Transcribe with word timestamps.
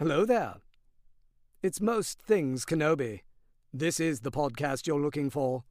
Hello 0.00 0.24
there. 0.24 0.54
It's 1.62 1.80
Most 1.80 2.20
Things 2.20 2.64
Kenobi. 2.64 3.20
This 3.72 4.00
is 4.00 4.22
the 4.22 4.32
podcast 4.32 4.88
you're 4.88 5.00
looking 5.00 5.30
for. 5.30 5.62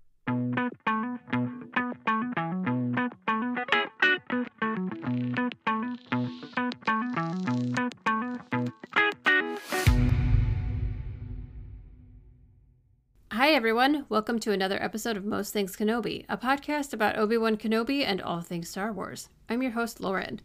Hi, 13.29 13.49
everyone. 13.49 14.05
Welcome 14.07 14.39
to 14.39 14.53
another 14.53 14.81
episode 14.81 15.17
of 15.17 15.25
Most 15.25 15.51
Things 15.51 15.75
Kenobi, 15.75 16.23
a 16.29 16.37
podcast 16.37 16.93
about 16.93 17.17
Obi 17.17 17.35
Wan 17.35 17.57
Kenobi 17.57 18.05
and 18.05 18.21
all 18.21 18.39
things 18.39 18.69
Star 18.69 18.93
Wars. 18.93 19.27
I'm 19.49 19.61
your 19.61 19.71
host, 19.71 19.99
Lauren. 19.99 20.39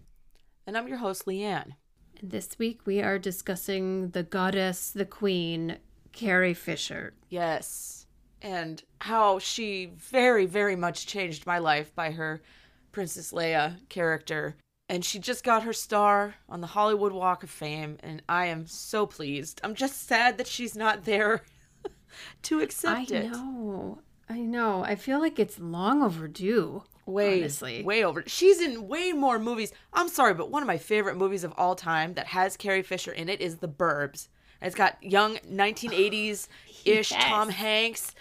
And 0.67 0.77
I'm 0.77 0.89
your 0.89 0.99
host, 0.99 1.27
Leanne. 1.27 1.75
This 2.23 2.59
week 2.59 2.81
we 2.85 3.01
are 3.01 3.19
discussing 3.19 4.11
the 4.11 4.25
goddess, 4.25 4.91
the 4.91 5.05
queen, 5.05 5.79
Carrie 6.13 6.55
Fisher. 6.55 7.15
Yes. 7.29 8.07
And 8.43 8.83
how 9.01 9.39
she 9.39 9.93
very, 9.97 10.45
very 10.47 10.75
much 10.75 11.07
changed 11.07 11.47
my 11.47 11.59
life 11.59 11.95
by 11.95 12.11
her 12.11 12.43
Princess 12.91 13.33
Leia 13.33 13.77
character. 13.89 14.57
And 14.89 15.05
she 15.05 15.21
just 15.21 15.45
got 15.45 15.63
her 15.63 15.73
star 15.73 16.35
on 16.49 16.61
the 16.61 16.67
Hollywood 16.69 17.13
Walk 17.13 17.43
of 17.45 17.51
Fame, 17.51 17.99
and 18.01 18.23
I 18.29 18.47
am 18.47 18.67
so 18.67 19.07
pleased. 19.07 19.61
I'm 19.63 19.75
just 19.75 20.09
sad 20.09 20.39
that 20.39 20.47
she's 20.47 20.75
not 20.75 21.05
there 21.05 21.45
to 22.43 22.61
accept 22.61 23.13
I 23.13 23.17
it. 23.17 23.27
I 23.27 23.29
know. 23.29 23.99
I 24.29 24.41
know. 24.41 24.83
I 24.83 24.97
feel 24.97 25.21
like 25.21 25.39
it's 25.39 25.59
long 25.59 26.03
overdue. 26.03 26.83
Way, 27.09 27.41
honestly. 27.41 27.83
way 27.83 28.05
over. 28.05 28.23
She's 28.27 28.61
in 28.61 28.87
way 28.87 29.13
more 29.13 29.39
movies. 29.39 29.73
I'm 29.93 30.09
sorry, 30.09 30.35
but 30.35 30.51
one 30.51 30.63
of 30.63 30.67
my 30.67 30.77
favorite 30.79 31.17
movies 31.17 31.43
of 31.43 31.53
all 31.57 31.75
time 31.75 32.15
that 32.15 32.27
has 32.29 32.57
Carrie 32.57 32.83
Fisher 32.83 33.13
in 33.13 33.29
it 33.29 33.41
is 33.41 33.57
The 33.57 33.69
Burbs. 33.69 34.29
And 34.61 34.67
it's 34.67 34.77
got 34.77 35.03
young 35.03 35.37
1980s 35.39 36.49
ish 36.85 37.11
Yes. 37.11 37.25
Tom 37.25 37.49
Hanks. 37.49 38.15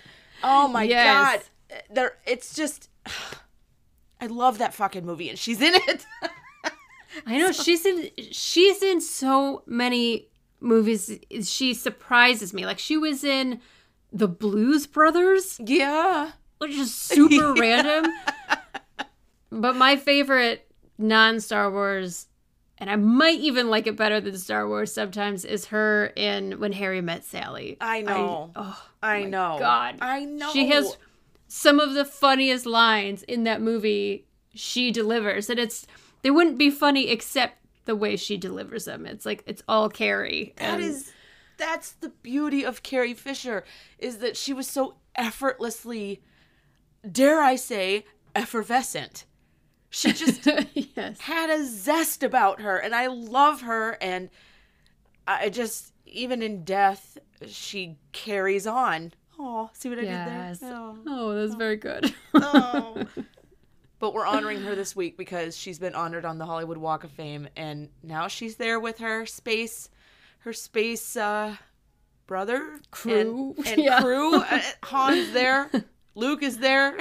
Oh 0.43 0.67
my 0.67 0.83
Yes. 0.83 1.43
god, 1.69 1.75
there. 1.89 2.17
It's 2.25 2.53
just, 2.55 2.89
I 4.21 4.27
love 4.27 4.57
that 4.59 4.73
fucking 4.73 5.05
movie, 5.05 5.29
and 5.29 5.37
she's 5.37 5.61
in 5.61 5.73
it. 5.75 6.05
I 7.25 7.37
know 7.37 7.51
she's 7.51 7.85
in 7.85 8.09
she's 8.31 8.81
in 8.81 9.01
so 9.01 9.63
many 9.65 10.27
movies. 10.59 11.19
She 11.43 11.73
surprises 11.73 12.53
me. 12.53 12.65
Like 12.65 12.79
she 12.79 12.97
was 12.97 13.23
in 13.23 13.59
The 14.13 14.27
Blues 14.27 14.87
Brothers. 14.87 15.59
yeah, 15.63 16.31
which 16.59 16.71
is 16.75 16.93
super 16.93 17.53
random. 17.57 18.11
But 19.49 19.75
my 19.75 19.95
favorite 19.95 20.69
non 20.97 21.39
Star 21.39 21.71
Wars, 21.71 22.27
and 22.77 22.89
I 22.89 22.95
might 22.95 23.39
even 23.39 23.69
like 23.69 23.87
it 23.87 23.95
better 23.95 24.19
than 24.19 24.37
Star 24.37 24.67
Wars 24.67 24.93
sometimes, 24.93 25.45
is 25.45 25.65
her 25.67 26.07
in 26.15 26.59
When 26.59 26.73
Harry 26.73 27.01
Met 27.01 27.23
Sally. 27.23 27.77
I 27.81 28.01
know. 28.01 28.51
oh, 28.55 28.87
I 29.01 29.23
know. 29.23 29.57
God. 29.59 29.97
I 30.01 30.25
know. 30.25 30.51
She 30.51 30.67
has 30.69 30.97
some 31.47 31.79
of 31.79 31.93
the 31.93 32.05
funniest 32.05 32.65
lines 32.65 33.23
in 33.23 33.43
that 33.45 33.61
movie 33.61 34.25
she 34.53 34.91
delivers. 34.91 35.49
And 35.49 35.59
it's, 35.59 35.87
they 36.23 36.31
wouldn't 36.31 36.57
be 36.57 36.69
funny 36.69 37.09
except 37.09 37.57
the 37.85 37.95
way 37.95 38.17
she 38.17 38.37
delivers 38.37 38.85
them. 38.85 39.05
It's 39.05 39.25
like, 39.25 39.43
it's 39.45 39.63
all 39.67 39.89
Carrie. 39.89 40.53
That 40.57 40.81
is 40.81 41.13
that's 41.57 41.91
the 41.91 42.09
beauty 42.09 42.63
of 42.63 42.83
Carrie 42.83 43.13
Fisher 43.13 43.63
is 43.97 44.19
that 44.19 44.37
she 44.37 44.53
was 44.53 44.67
so 44.67 44.95
effortlessly 45.15 46.21
dare 47.11 47.41
I 47.41 47.55
say 47.55 48.05
effervescent. 48.35 49.25
She 49.89 50.11
just 50.13 50.45
yes. 50.95 51.19
had 51.21 51.49
a 51.49 51.63
zest 51.65 52.23
about 52.23 52.61
her 52.61 52.77
and 52.77 52.93
I 52.93 53.07
love 53.07 53.61
her 53.61 53.97
and 54.01 54.29
I 55.27 55.49
just 55.49 55.93
even 56.05 56.41
in 56.41 56.63
death 56.63 57.17
she 57.47 57.97
carries 58.11 58.65
on. 58.67 59.13
Oh, 59.39 59.69
see 59.73 59.89
what 59.89 59.99
I 59.99 60.03
Yes. 60.03 60.59
did 60.59 60.69
there? 60.69 60.77
Oh. 60.77 60.97
Oh, 61.07 61.35
that's 61.35 61.55
very 61.55 61.75
good. 61.77 62.13
Oh. 62.33 63.05
but 63.99 64.13
we're 64.13 64.25
honoring 64.25 64.61
her 64.61 64.75
this 64.75 64.95
week 64.95 65.17
because 65.17 65.55
she's 65.57 65.79
been 65.79 65.95
honored 65.95 66.25
on 66.25 66.37
the 66.37 66.45
Hollywood 66.45 66.77
Walk 66.77 67.03
of 67.03 67.11
Fame 67.11 67.47
and 67.55 67.89
now 68.03 68.27
she's 68.27 68.55
there 68.57 68.79
with 68.79 68.99
her 68.99 69.25
space 69.25 69.89
her 70.39 70.53
space 70.53 71.15
uh 71.17 71.55
brother 72.27 72.79
Crew. 72.91 73.55
and, 73.57 73.67
and 73.67 73.81
Yeah. 73.83 74.01
crew 74.01 74.35
Uh, 74.35 74.61
Han's 74.83 75.31
there 75.31 75.69
Luke 76.15 76.43
is 76.43 76.57
there 76.59 76.97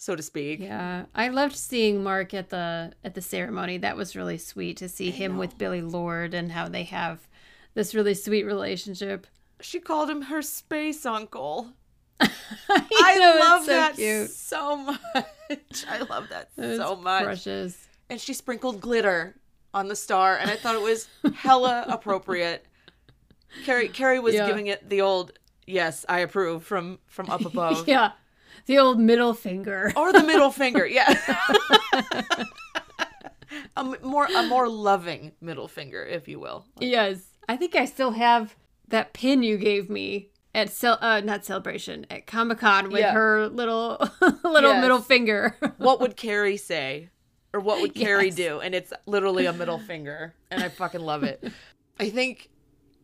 so 0.00 0.16
to 0.16 0.22
speak 0.22 0.60
Yeah, 0.60 1.04
I 1.14 1.28
loved 1.28 1.54
seeing 1.54 2.02
Mark 2.02 2.32
at 2.32 2.48
the 2.48 2.92
at 3.04 3.14
the 3.14 3.20
ceremony. 3.20 3.76
That 3.78 3.96
was 3.98 4.16
really 4.16 4.38
sweet 4.38 4.78
to 4.78 4.88
see 4.88 5.10
him 5.10 5.36
with 5.36 5.58
Billie 5.58 5.82
Lourd 5.82 6.32
and 6.32 6.52
how 6.52 6.68
they 6.68 6.84
have 6.84 7.28
this 7.74 7.94
really 7.94 8.14
sweet 8.14 8.44
relationship. 8.44 9.26
she 9.60 9.78
called 9.78 10.08
him 10.08 10.22
her 10.22 10.40
space 10.42 11.04
uncle 11.04 11.74
I, 12.20 12.28
I 12.70 13.16
know, 13.18 13.36
love 13.40 13.64
so 13.64 13.72
that 13.72 13.94
Cute. 13.96 14.30
so 14.30 14.76
much 14.76 15.84
I 15.88 15.98
love 16.08 16.28
that 16.30 16.48
It's 16.56 16.78
so 16.78 16.96
much 16.96 17.24
Precious. 17.24 17.86
and 18.08 18.18
she 18.20 18.32
sprinkled 18.32 18.80
glitter 18.80 19.36
on 19.72 19.86
the 19.88 19.94
star, 19.96 20.36
and 20.36 20.50
I 20.50 20.56
thought 20.56 20.74
it 20.74 20.80
was 20.82 21.08
hella 21.34 21.84
appropriate. 21.88 22.64
Carrie 23.64 23.88
Carrie 23.88 24.18
was 24.18 24.34
Yeah. 24.34 24.46
giving 24.46 24.66
it 24.66 24.88
the 24.88 25.00
old 25.02 25.32
yes, 25.66 26.04
I 26.08 26.20
approve 26.20 26.64
from 26.64 26.98
from 27.06 27.28
up 27.30 27.44
above. 27.44 27.86
Yeah, 27.86 28.12
the 28.66 28.78
old 28.78 28.98
middle 29.00 29.34
finger. 29.34 29.92
Or 29.96 30.12
the 30.12 30.22
middle 30.22 30.50
finger, 30.50 30.86
yeah. 30.86 31.14
a 33.76 33.84
more 34.02 34.26
a 34.26 34.42
more 34.46 34.68
loving 34.68 35.32
middle 35.40 35.68
finger, 35.68 36.04
if 36.04 36.28
you 36.28 36.38
will. 36.38 36.66
Yes, 36.78 37.20
I 37.48 37.56
think 37.56 37.74
I 37.74 37.84
still 37.84 38.12
have 38.12 38.56
that 38.88 39.12
pin 39.12 39.42
you 39.42 39.56
gave 39.56 39.88
me 39.90 40.28
at 40.54 40.70
cel- 40.70 40.98
uh, 41.00 41.20
not 41.20 41.44
celebration 41.44 42.06
at 42.10 42.26
Comic 42.26 42.58
Con 42.58 42.90
with 42.90 43.00
Yeah. 43.00 43.12
her 43.12 43.48
little 43.48 43.98
little 44.44 44.72
Yes. 44.72 44.82
middle 44.82 45.00
finger. 45.00 45.56
What 45.78 46.00
would 46.00 46.16
Carrie 46.16 46.56
say? 46.56 47.10
Or 47.52 47.58
what 47.60 47.80
would 47.80 47.94
Carrie 47.94 48.26
Yes. 48.26 48.34
do? 48.36 48.60
And 48.60 48.74
it's 48.74 48.92
literally 49.06 49.46
a 49.46 49.52
middle 49.52 49.78
finger. 49.78 50.34
And 50.52 50.62
I 50.62 50.68
fucking 50.68 51.00
love 51.00 51.24
it. 51.24 51.42
I 51.98 52.08
think 52.10 52.48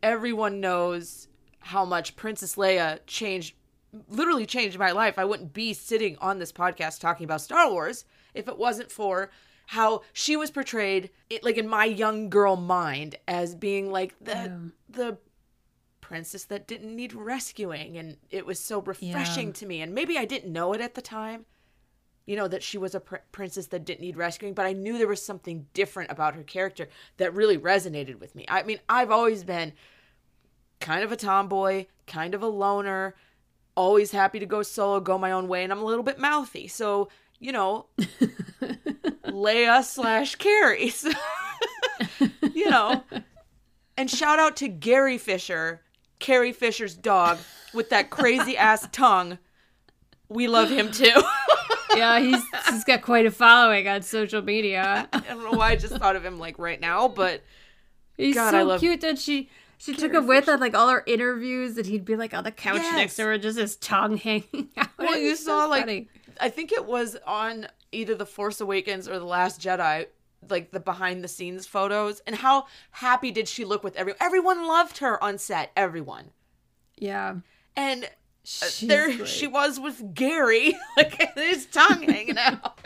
everyone 0.04 0.60
knows 0.60 1.26
how 1.58 1.84
much 1.84 2.14
Princess 2.14 2.54
Leia 2.54 3.00
changed 3.08 3.55
literally 4.08 4.46
changed 4.46 4.78
my 4.78 4.90
life. 4.92 5.18
I 5.18 5.24
wouldn't 5.24 5.52
be 5.52 5.72
sitting 5.72 6.16
on 6.20 6.38
this 6.38 6.52
podcast 6.52 7.00
talking 7.00 7.24
about 7.24 7.40
Star 7.40 7.70
Wars 7.70 8.04
if 8.34 8.48
it 8.48 8.58
wasn't 8.58 8.90
for 8.90 9.30
how 9.66 10.02
she 10.12 10.36
was 10.36 10.50
portrayed 10.50 11.10
it, 11.30 11.42
like 11.42 11.56
in 11.56 11.66
my 11.68 11.84
young 11.84 12.28
girl 12.30 12.56
mind 12.56 13.16
as 13.26 13.54
being 13.54 13.90
like 13.90 14.14
the 14.20 14.70
the 14.88 15.18
princess 16.00 16.44
that 16.44 16.68
didn't 16.68 16.94
need 16.94 17.12
rescuing 17.12 17.96
and 17.98 18.16
it 18.30 18.46
was 18.46 18.60
so 18.60 18.80
refreshing 18.80 19.48
Yeah. 19.48 19.52
to 19.54 19.66
me 19.66 19.80
and 19.80 19.92
maybe 19.92 20.16
I 20.16 20.24
didn't 20.24 20.52
know 20.52 20.72
it 20.72 20.80
at 20.80 20.94
the 20.94 21.02
time 21.02 21.46
you 22.26 22.36
know 22.36 22.46
that 22.46 22.62
she 22.62 22.78
was 22.78 22.94
a 22.94 23.00
pr- 23.00 23.16
princess 23.32 23.66
that 23.68 23.84
didn't 23.84 24.02
need 24.02 24.16
rescuing 24.16 24.54
but 24.54 24.66
i 24.66 24.72
knew 24.72 24.98
there 24.98 25.08
was 25.08 25.20
something 25.22 25.66
different 25.74 26.10
about 26.12 26.34
her 26.36 26.42
character 26.44 26.88
that 27.16 27.34
really 27.34 27.56
resonated 27.58 28.20
with 28.20 28.34
me 28.36 28.44
i 28.48 28.62
mean 28.64 28.78
i've 28.88 29.10
always 29.12 29.42
been 29.44 29.72
kind 30.80 31.02
of 31.02 31.10
a 31.12 31.16
tomboy 31.16 31.86
kind 32.06 32.34
of 32.34 32.42
a 32.42 32.46
loner 32.48 33.14
always 33.76 34.10
happy 34.10 34.38
to 34.40 34.46
go 34.46 34.62
solo 34.62 35.00
go 35.00 35.18
my 35.18 35.30
own 35.32 35.48
way 35.48 35.62
and 35.62 35.72
i'm 35.72 35.80
a 35.80 35.84
little 35.84 36.02
bit 36.02 36.18
mouthy. 36.18 36.66
So 36.68 37.08
you 37.38 37.52
know 37.52 37.86
leia 39.26 39.84
slash 39.84 40.34
carrie. 40.36 40.92
You 42.54 42.70
know. 42.70 43.02
And 43.98 44.10
shout 44.10 44.38
out 44.38 44.56
to 44.56 44.68
gary 44.68 45.18
fisher 45.18 45.82
carrie 46.18 46.52
fisher's 46.52 46.94
dog 46.94 47.38
with 47.74 47.90
that 47.90 48.10
crazy 48.10 48.56
ass 48.56 48.88
tongue. 48.92 49.38
We 50.28 50.48
love 50.48 50.70
him 50.70 50.90
too. 50.90 51.22
Yeah, 51.94 52.18
he's 52.18 52.42
he's 52.68 52.84
got 52.84 53.02
quite 53.02 53.26
a 53.26 53.30
following 53.30 53.86
on 53.88 54.02
social 54.02 54.42
media. 54.42 55.08
I 55.12 55.20
don't 55.20 55.44
know 55.44 55.56
why 55.56 55.70
I 55.70 55.76
just 55.76 55.96
thought 55.96 56.16
of 56.16 56.24
him 56.24 56.38
like 56.38 56.58
right 56.58 56.80
now, 56.80 57.08
but 57.08 57.42
He's 58.16 58.34
God, 58.34 58.50
so 58.52 58.58
I 58.58 58.62
love 58.62 58.80
cute 58.80 59.00
that 59.02 59.18
she 59.18 59.50
she 59.78 59.94
took 59.94 60.12
him 60.12 60.26
with 60.26 60.48
at 60.48 60.60
like 60.60 60.74
all 60.74 60.88
her 60.88 61.02
interviews 61.06 61.76
and 61.76 61.86
he'd 61.86 62.04
be 62.04 62.16
like 62.16 62.32
on 62.34 62.44
the 62.44 62.50
couch 62.52 62.76
Yes. 62.82 62.94
next 62.94 63.16
to 63.16 63.22
her, 63.24 63.38
just 63.38 63.58
his 63.58 63.76
tongue 63.76 64.16
hanging 64.16 64.68
out. 64.76 64.88
well, 64.98 65.16
you 65.18 65.36
so 65.36 65.44
saw 65.46 65.66
like 65.66 65.82
funny. 65.82 66.08
I 66.40 66.48
think 66.50 66.72
it 66.72 66.84
was 66.86 67.16
on 67.26 67.66
either 67.92 68.14
The 68.14 68.26
Force 68.26 68.60
Awakens 68.60 69.08
or 69.08 69.18
The 69.18 69.24
Last 69.24 69.60
Jedi 69.60 70.06
like 70.48 70.70
the 70.70 70.78
behind 70.80 71.24
the 71.24 71.28
scenes 71.28 71.66
photos 71.66 72.20
and 72.26 72.36
how 72.36 72.66
happy 72.92 73.30
did 73.32 73.48
she 73.48 73.64
look 73.64 73.82
with 73.82 73.96
everyone 73.96 74.18
everyone 74.20 74.66
loved 74.68 74.98
her 74.98 75.22
on 75.24 75.38
set 75.38 75.72
everyone 75.76 76.30
Yeah. 76.98 77.36
and 77.74 78.04
uh, 78.04 78.08
She's 78.44 78.80
there 78.86 79.26
she 79.26 79.48
was 79.48 79.80
with 79.80 80.14
gary 80.14 80.76
like 80.96 81.34
his 81.36 81.66
tongue 81.66 82.02
hanging 82.02 82.38
out 82.38 82.78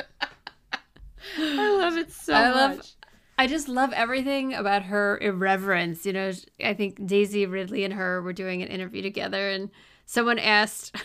i 1.37 1.69
love 1.77 1.97
it 1.99 2.11
so 2.13 2.33
I 2.33 2.49
much 2.49 2.57
love 2.57 2.81
I 2.81 2.83
just 3.50 3.69
love 3.69 3.93
everything 3.93 4.55
about 4.55 4.85
her 4.85 5.19
irreverence. 5.20 6.06
You 6.06 6.12
know, 6.14 6.32
I 6.64 6.73
think 6.75 7.05
Daisy 7.06 7.44
Ridley 7.47 7.85
and 7.85 7.93
her 7.94 8.23
were 8.23 8.32
doing 8.32 8.62
an 8.62 8.69
interview 8.69 9.02
together, 9.02 9.50
and 9.50 9.70
someone 10.06 10.38
asked 10.38 10.97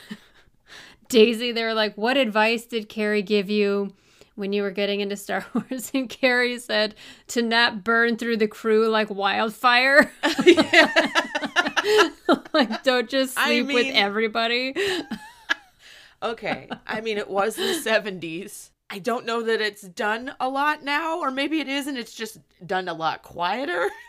Daisy, 1.09 1.51
they 1.51 1.63
were 1.63 1.74
like, 1.74 1.95
What 1.97 2.18
advice 2.18 2.65
did 2.65 2.88
Carrie 2.88 3.21
give 3.21 3.50
you 3.50 3.94
when 4.36 4.53
you 4.53 4.62
were 4.62 4.71
getting 4.71 5.01
into 5.01 5.18
Star 5.18 5.45
Wars? 5.53 5.92
And 5.94 6.09
Carrie 6.09 6.59
said, 6.59 6.95
To 7.27 7.42
not 7.42 7.83
burn 7.83 8.18
through 8.18 8.38
the 8.38 8.48
crew 8.48 8.88
like 8.89 9.09
wildfire. 9.09 10.12
like, 12.53 12.83
don't 12.83 13.09
just 13.09 13.38
I 13.38 13.48
sleep 13.48 13.68
with 13.68 13.95
everybody. 13.95 14.74
okay 16.24 16.69
i 16.88 17.01
mean 17.01 17.18
it 17.18 17.30
was 17.30 17.57
the 17.57 17.62
70s 17.86 18.69
i 18.90 19.00
don't 19.00 19.26
know 19.26 19.42
that 19.44 19.62
it's 19.62 19.82
done 19.82 20.34
a 20.40 20.48
lot 20.50 20.84
now 20.84 21.20
or 21.20 21.32
maybe 21.32 21.60
it 21.60 21.68
is 21.68 21.88
and 21.88 21.98
it's 21.98 22.14
just 22.14 22.38
done 22.66 22.88
a 22.88 22.94
lot 22.94 23.22
quieter 23.24 23.90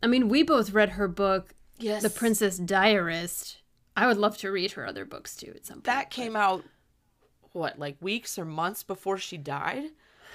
I 0.00 0.06
mean, 0.06 0.28
we 0.28 0.44
both 0.44 0.70
read 0.70 0.90
her 0.90 1.08
book, 1.08 1.54
yes 1.78 2.02
The 2.04 2.10
Princess 2.10 2.56
Diarist. 2.56 3.58
I 3.96 4.06
would 4.06 4.16
love 4.16 4.36
to 4.38 4.50
read 4.52 4.70
her 4.72 4.86
other 4.86 5.04
books 5.04 5.34
too 5.34 5.52
at 5.56 5.66
some 5.66 5.78
point. 5.78 5.84
that 5.86 6.10
came 6.10 6.36
out 6.36 6.62
what 7.50 7.80
like 7.80 7.96
weeks 8.00 8.38
or 8.38 8.44
months 8.44 8.84
before 8.84 9.18
she 9.18 9.36
died 9.36 9.86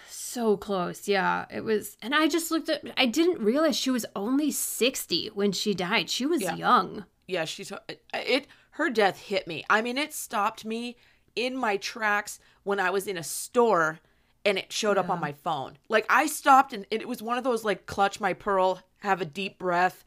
So 0.10 0.58
close, 0.58 1.08
yeah. 1.08 1.46
It 1.50 1.64
was, 1.64 1.96
and 2.02 2.14
I 2.14 2.28
just 2.28 2.52
looked 2.52 2.68
at. 2.68 2.84
I 2.98 3.06
didn't 3.06 3.40
realize 3.40 3.78
she 3.78 3.90
was 3.90 4.06
only 4.18 4.52
sixty 4.52 5.28
when 5.34 5.54
she 5.54 5.74
died. 5.74 6.10
She 6.10 6.26
was 6.26 6.42
Yeah. 6.42 6.56
young. 6.56 7.06
yeah 7.26 7.46
she's 7.46 7.72
it 8.14 8.48
her 8.72 8.90
death 8.90 9.18
hit 9.22 9.48
me 9.48 9.64
i 9.70 9.82
mean 9.82 9.98
it 9.98 10.12
stopped 10.14 10.66
me 10.66 10.98
in 11.36 11.56
my 11.56 11.78
tracks 11.78 12.40
when 12.64 12.80
i 12.80 12.90
was 12.90 13.08
in 13.08 13.18
a 13.18 13.24
store 13.24 14.00
and 14.46 14.58
it 14.58 14.74
showed 14.74 14.98
up 14.98 15.10
on 15.10 15.22
my 15.22 15.32
phone. 15.32 15.78
Like 15.90 16.06
i 16.10 16.28
stopped 16.28 16.74
and 16.74 16.86
it 16.92 17.08
was 17.08 17.22
one 17.22 17.38
of 17.38 17.44
those 17.44 17.64
like 17.64 17.86
clutch 17.86 18.20
my 18.20 18.34
pearl 18.34 18.82
have 19.00 19.22
a 19.22 19.26
deep 19.26 19.58
breath. 19.58 20.04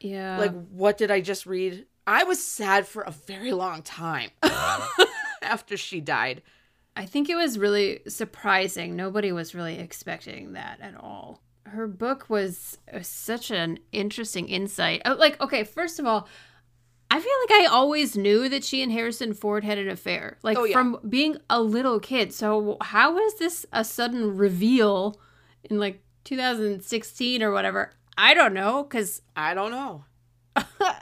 Yeah, 0.00 0.38
like 0.38 0.52
what 0.68 0.98
did 0.98 1.10
i 1.10 1.20
just 1.20 1.46
read? 1.46 1.86
I 2.06 2.24
was 2.24 2.44
sad 2.44 2.86
for 2.86 3.02
a 3.02 3.10
very 3.10 3.52
long 3.52 3.82
time 3.82 4.30
after 5.42 5.76
she 5.76 6.00
died. 6.00 6.42
I 6.96 7.06
think 7.06 7.28
it 7.28 7.34
was 7.34 7.58
really 7.58 8.00
surprising. 8.06 8.94
Nobody 8.94 9.32
was 9.32 9.54
really 9.54 9.78
expecting 9.78 10.52
that 10.52 10.78
at 10.80 10.94
all. 10.94 11.40
Her 11.66 11.88
book 11.88 12.26
was 12.28 12.78
uh, 12.92 13.00
such 13.02 13.50
an 13.50 13.80
interesting 13.90 14.48
insight. 14.48 15.02
Oh, 15.04 15.14
like, 15.14 15.40
okay, 15.40 15.64
first 15.64 15.98
of 15.98 16.06
all, 16.06 16.28
I 17.10 17.20
feel 17.20 17.32
like 17.48 17.60
I 17.62 17.66
always 17.66 18.16
knew 18.16 18.48
that 18.48 18.64
she 18.64 18.82
and 18.82 18.90
Harrison 18.90 19.34
Ford 19.34 19.62
had 19.62 19.78
an 19.78 19.88
affair, 19.88 20.38
like 20.42 20.58
Oh, 20.58 20.64
yeah. 20.64 20.72
from 20.72 20.98
being 21.08 21.36
a 21.48 21.60
little 21.62 22.00
kid. 22.00 22.32
So 22.32 22.76
how 22.80 23.18
is 23.18 23.34
this 23.34 23.64
a 23.72 23.84
sudden 23.84 24.36
reveal 24.36 25.20
in 25.64 25.78
like 25.78 26.02
2016 26.24 27.42
or 27.42 27.52
whatever? 27.52 27.92
I 28.16 28.34
don't 28.34 28.54
know, 28.54 28.82
because 28.84 29.22
i 29.36 29.54
don't 29.54 29.70
know 29.72 30.04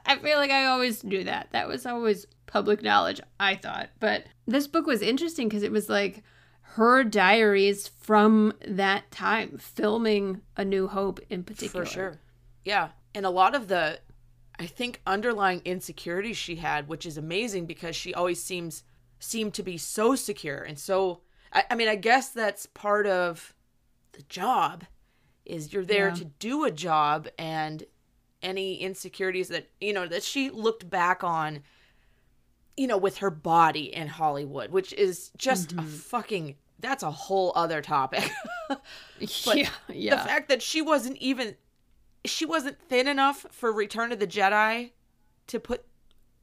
I 0.06 0.16
feel 0.22 0.38
like 0.38 0.50
I 0.50 0.64
always 0.66 1.04
knew 1.04 1.24
that. 1.24 1.48
That 1.52 1.68
was 1.68 1.84
always 1.84 2.26
public 2.46 2.82
knowledge, 2.82 3.20
I 3.38 3.54
thought. 3.56 3.90
But 4.00 4.24
this 4.46 4.66
book 4.66 4.86
was 4.86 5.02
interesting 5.02 5.46
because 5.48 5.62
it 5.62 5.70
was 5.72 5.90
like 5.90 6.22
her 6.76 7.04
diaries 7.04 7.88
from 7.88 8.54
that 8.66 9.10
time, 9.10 9.58
filming 9.58 10.40
A 10.56 10.64
New 10.64 10.88
Hope 10.88 11.20
in 11.28 11.42
particular. 11.44 11.84
For 11.84 11.90
sure. 11.90 12.20
Yeah. 12.64 12.88
And 13.14 13.26
a 13.26 13.30
lot 13.30 13.54
of 13.54 13.68
the, 13.68 13.98
I 14.62 14.66
think, 14.66 15.00
underlying 15.06 15.60
insecurities 15.64 16.36
she 16.36 16.56
had, 16.56 16.88
which 16.88 17.04
is 17.04 17.18
amazing 17.18 17.66
because 17.66 17.96
she 17.96 18.14
always 18.14 18.42
seems 18.42 18.84
seemed 19.18 19.54
to 19.54 19.62
be 19.62 19.76
so 19.78 20.14
secure 20.14 20.62
and 20.62 20.78
so. 20.78 21.20
I, 21.52 21.64
I 21.70 21.74
mean, 21.74 21.88
I 21.88 21.96
guess 21.96 22.30
that's 22.30 22.66
part 22.66 23.06
of 23.06 23.54
the 24.12 24.22
job, 24.22 24.84
is 25.44 25.72
you're 25.72 25.84
there 25.84 26.08
Yeah. 26.08 26.14
to 26.14 26.24
do 26.24 26.64
a 26.64 26.70
job, 26.70 27.28
and 27.38 27.84
any 28.42 28.76
insecurities 28.76 29.48
that 29.48 29.68
you 29.80 29.92
know 29.92 30.06
that 30.06 30.22
she 30.22 30.50
looked 30.50 30.88
back 30.88 31.22
on, 31.24 31.62
you 32.76 32.86
know, 32.86 32.98
with 32.98 33.18
her 33.18 33.30
body 33.30 33.94
in 33.94 34.08
Hollywood, 34.08 34.70
which 34.70 34.92
is 34.94 35.30
just 35.36 35.72
a 35.72 35.76
mm-hmm. 35.76 35.86
fucking. 35.88 36.56
That's 36.78 37.04
a 37.04 37.10
whole 37.10 37.52
other 37.54 37.80
topic. 37.82 38.28
But 39.44 39.56
yeah, 39.56 39.68
yeah. 39.88 40.16
the 40.16 40.22
fact 40.22 40.48
that 40.48 40.62
she 40.62 40.82
wasn't 40.82 41.16
even 41.18 41.54
she 42.24 42.44
wasn't 42.46 42.78
thin 42.88 43.08
enough 43.08 43.46
for 43.50 43.72
Return 43.72 44.12
of 44.12 44.18
the 44.18 44.26
Jedi 44.26 44.90
to 45.48 45.58
put 45.60 45.84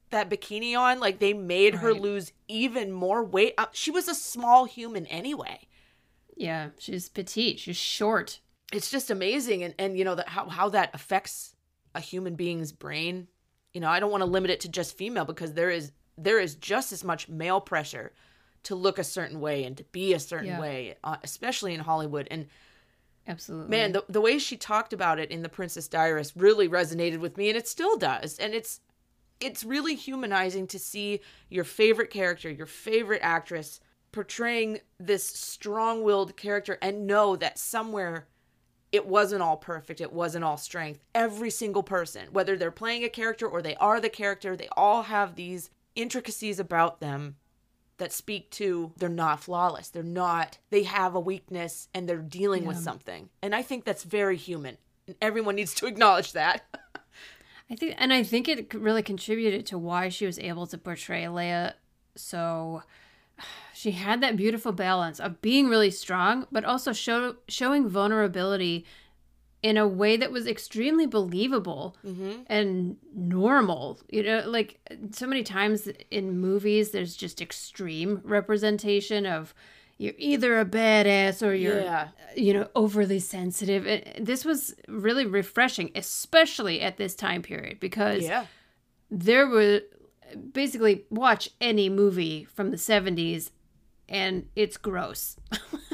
that 0.10 0.30
bikini 0.30 0.78
on. 0.78 1.00
Like 1.00 1.20
they 1.20 1.34
made 1.34 1.76
her 1.76 1.94
lose 1.94 2.31
even 2.48 2.92
more 2.92 3.24
weight. 3.24 3.54
Uh, 3.58 3.68
she 3.72 3.92
was 3.92 4.08
a 4.08 4.16
small 4.16 4.66
human 4.66 5.06
anyway. 5.08 5.68
Yeah, 6.36 6.70
she's 6.78 7.10
petite. 7.10 7.60
She's 7.60 7.78
short. 7.78 8.40
it's 8.72 8.90
just 8.92 9.10
amazing. 9.12 9.64
And 9.64 9.74
and 9.80 9.98
you 9.98 10.04
know 10.06 10.16
that 10.16 10.30
how, 10.30 10.48
how 10.50 10.70
that 10.70 10.92
affects 10.94 11.56
a 11.96 12.00
human 12.00 12.36
being's 12.36 12.72
brain. 12.72 13.28
You 13.74 13.81
know 13.81 13.90
i 13.90 14.00
don't 14.00 14.10
want 14.12 14.22
to 14.22 14.30
limit 14.30 14.50
it 14.50 14.62
to 14.62 14.70
just 14.70 14.98
female 14.98 15.26
because 15.26 15.54
there 15.54 15.70
is 15.70 15.92
there 16.18 16.40
is 16.40 16.56
just 16.56 16.92
as 16.92 17.04
much 17.04 17.30
male 17.30 17.62
pressure 17.62 18.12
to 18.64 18.76
look 18.76 18.98
a 18.98 19.04
certain 19.04 19.40
way 19.40 19.64
and 19.64 19.78
to 19.78 19.84
be 19.86 20.14
a 20.14 20.20
certain 20.20 20.48
Yeah. 20.48 20.60
way 20.60 20.96
uh, 21.04 21.18
especially 21.24 21.74
in 21.76 21.80
hollywood. 21.80 22.28
And 22.31 22.48
Absolutely. 23.30 23.70
man 23.70 23.92
the, 23.92 24.04
the 24.10 24.20
way 24.20 24.40
she 24.40 24.58
talked 24.58 24.92
about 24.92 25.20
it 25.20 25.30
in 25.30 25.44
the 25.44 25.50
princess 25.50 25.88
diarist 25.88 26.34
really 26.36 26.68
resonated 26.68 27.20
with 27.20 27.38
me 27.38 27.48
and 27.50 27.58
it 27.58 27.68
still 27.68 27.96
does. 27.96 28.40
And 28.40 28.56
it's 28.56 28.81
it's 29.40 29.64
really 29.64 29.96
humanizing 29.96 30.68
to 30.68 30.80
see 30.80 31.22
your 31.50 31.64
favorite 31.64 32.10
character 32.10 32.50
your 32.50 32.66
favorite 32.66 33.22
actress 33.24 33.80
portraying 34.12 34.80
this 35.00 35.24
strong-willed 35.24 36.36
character 36.36 36.80
and 36.81 37.06
know 37.06 37.36
that 37.36 37.60
somewhere 37.60 38.28
it 38.92 39.06
wasn't 39.06 39.44
all 39.44 39.58
perfect 39.58 40.02
it 40.02 40.12
wasn't 40.12 40.44
all 40.44 40.58
strength. 40.58 41.00
Every 41.14 41.52
single 41.52 41.84
person 41.84 42.30
whether 42.31 42.58
they're 42.58 42.72
playing 42.72 43.04
a 43.04 43.10
character 43.10 43.48
or 43.48 43.62
they 43.62 43.76
are 43.76 44.02
the 44.02 44.10
character 44.10 44.58
they 44.58 44.70
all 44.76 45.04
have 45.04 45.36
these 45.36 45.70
intricacies 45.96 46.60
about 46.60 47.00
them 47.00 47.36
that 48.00 48.12
speak 48.12 48.50
to 48.51 48.92
they're 48.98 49.10
not 49.10 49.44
flawless. 49.44 49.90
They're 49.90 50.04
not 50.04 50.57
they 50.69 50.84
have 50.84 51.16
a 51.16 51.19
weakness 51.19 51.88
and 51.94 52.10
they're 52.10 52.18
dealing 52.18 52.66
with 52.66 52.78
something. 52.78 53.30
And 53.42 53.56
i 53.56 53.62
think 53.62 53.86
that's 53.86 54.04
very 54.04 54.38
human. 54.38 54.78
And 55.07 55.16
everyone 55.22 55.56
needs 55.56 55.74
to 55.75 55.86
acknowledge 55.92 56.34
that. 56.34 56.63
I 57.72 57.75
think, 57.75 57.96
and 58.00 58.12
I 58.12 58.24
think 58.24 58.47
it 58.47 58.74
really 58.74 59.04
contributed 59.04 59.68
to 59.68 59.78
why 59.78 60.09
she 60.09 60.26
was 60.26 60.40
able 60.40 60.66
to 60.68 60.78
portray 60.78 61.24
Leia 61.26 61.74
so. 62.16 62.83
She 63.74 63.92
had 63.92 64.19
that 64.19 64.35
beautiful 64.35 64.74
balance 64.74 65.21
of 65.21 65.42
being 65.42 65.69
really 65.69 65.90
strong, 65.90 66.47
but 66.52 66.66
also 66.66 66.92
show, 66.92 67.38
showing 67.47 67.88
vulnerability 67.88 68.85
in 69.61 69.78
a 69.78 69.87
way 69.87 70.16
that 70.18 70.31
was 70.31 70.47
extremely 70.47 71.06
believable 71.06 71.97
mm-hmm. 72.06 72.42
and 72.47 72.97
normal. 73.13 73.99
You 74.09 74.23
know, 74.23 74.44
like 74.47 74.80
so 75.11 75.28
many 75.28 75.44
times 75.44 75.89
in 76.11 76.39
movies, 76.39 76.92
there's 76.92 77.16
just 77.16 77.42
extreme 77.42 78.21
representation 78.23 79.25
of 79.25 79.54
you're 79.99 80.13
either 80.18 80.59
a 80.59 80.66
badass 80.66 81.45
or 81.45 81.54
you're 81.54 81.81
Yeah. 81.81 82.07
Uh, 82.07 82.31
you 82.35 82.54
know 82.54 82.68
overly 82.73 83.19
sensitive 83.19 83.85
It- 83.85 84.25
this 84.25 84.45
was 84.45 84.73
really 84.87 85.25
refreshing 85.25 85.92
especially 85.94 86.80
at 86.81 86.97
this 86.97 87.16
time 87.16 87.42
period 87.42 87.80
because 87.80 88.23
yeah 88.23 88.45
there 89.11 89.47
were 89.47 89.81
basically 90.54 91.06
watch 91.09 91.49
any 91.59 91.89
movie 91.89 92.45
from 92.45 92.71
the 92.71 92.78
70s 92.78 93.51
and 94.07 94.47
it's 94.56 94.78
gross 94.78 95.37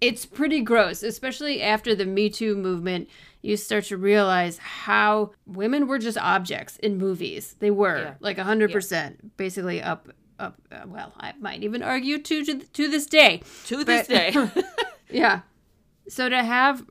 it's 0.00 0.26
pretty 0.26 0.60
gross 0.60 1.02
especially 1.02 1.62
after 1.62 1.94
the 1.94 2.04
me 2.04 2.28
too 2.30 2.54
movement 2.56 3.08
you 3.42 3.56
start 3.56 3.84
to 3.84 3.96
realize 3.96 4.58
how 4.58 5.30
women 5.46 5.86
were 5.86 5.98
just 5.98 6.18
objects 6.18 6.76
in 6.78 6.98
movies 6.98 7.54
they 7.60 7.70
were 7.70 7.98
Yeah. 7.98 8.14
like 8.20 8.36
100% 8.36 9.16
basically 9.36 9.80
up 9.82 10.08
up 10.38 10.60
uh, 10.70 10.82
well 10.86 11.12
i 11.18 11.32
might 11.40 11.62
even 11.62 11.82
argue 11.82 12.18
to 12.18 12.44
to, 12.44 12.58
to 12.58 12.88
this 12.88 13.06
day 13.06 13.40
to 13.66 13.84
this 13.84 14.06
day 14.06 14.34
yeah. 15.10 15.40
So 16.08 16.28
to 16.28 16.42
have 16.44 16.84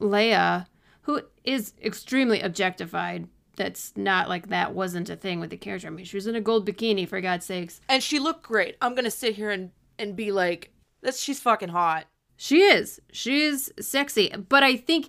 Leia, 0.00 0.66
who 1.02 1.22
is 1.44 1.74
extremely 1.82 2.40
objectified, 2.40 3.28
that's 3.56 3.92
not 3.96 4.28
like 4.28 4.48
that 4.48 4.74
wasn't 4.74 5.10
a 5.10 5.16
thing 5.16 5.40
with 5.40 5.50
the 5.50 5.56
character. 5.56 5.88
I 5.88 5.90
mean, 5.90 6.04
she 6.04 6.16
was 6.16 6.26
in 6.26 6.34
a 6.36 6.40
gold 6.40 6.66
bikini 6.68 7.08
for 7.08 7.20
God's 7.20 7.46
sakes. 7.46 7.80
and 7.88 8.02
she 8.02 8.18
looked 8.18 8.42
great 8.42 8.76
i'm 8.80 8.94
gonna 8.94 9.10
sit 9.10 9.34
here 9.36 9.50
and 9.50 9.70
and 9.98 10.14
be 10.16 10.30
like 10.32 10.70
that's 11.02 11.20
she's 11.20 11.40
fucking 11.40 11.68
hot 11.70 12.06
She 12.40 12.60
is. 12.62 13.00
She 13.12 13.42
is 13.42 13.70
sexy. 13.80 14.32
But 14.48 14.62
I 14.62 14.76
think 14.76 15.08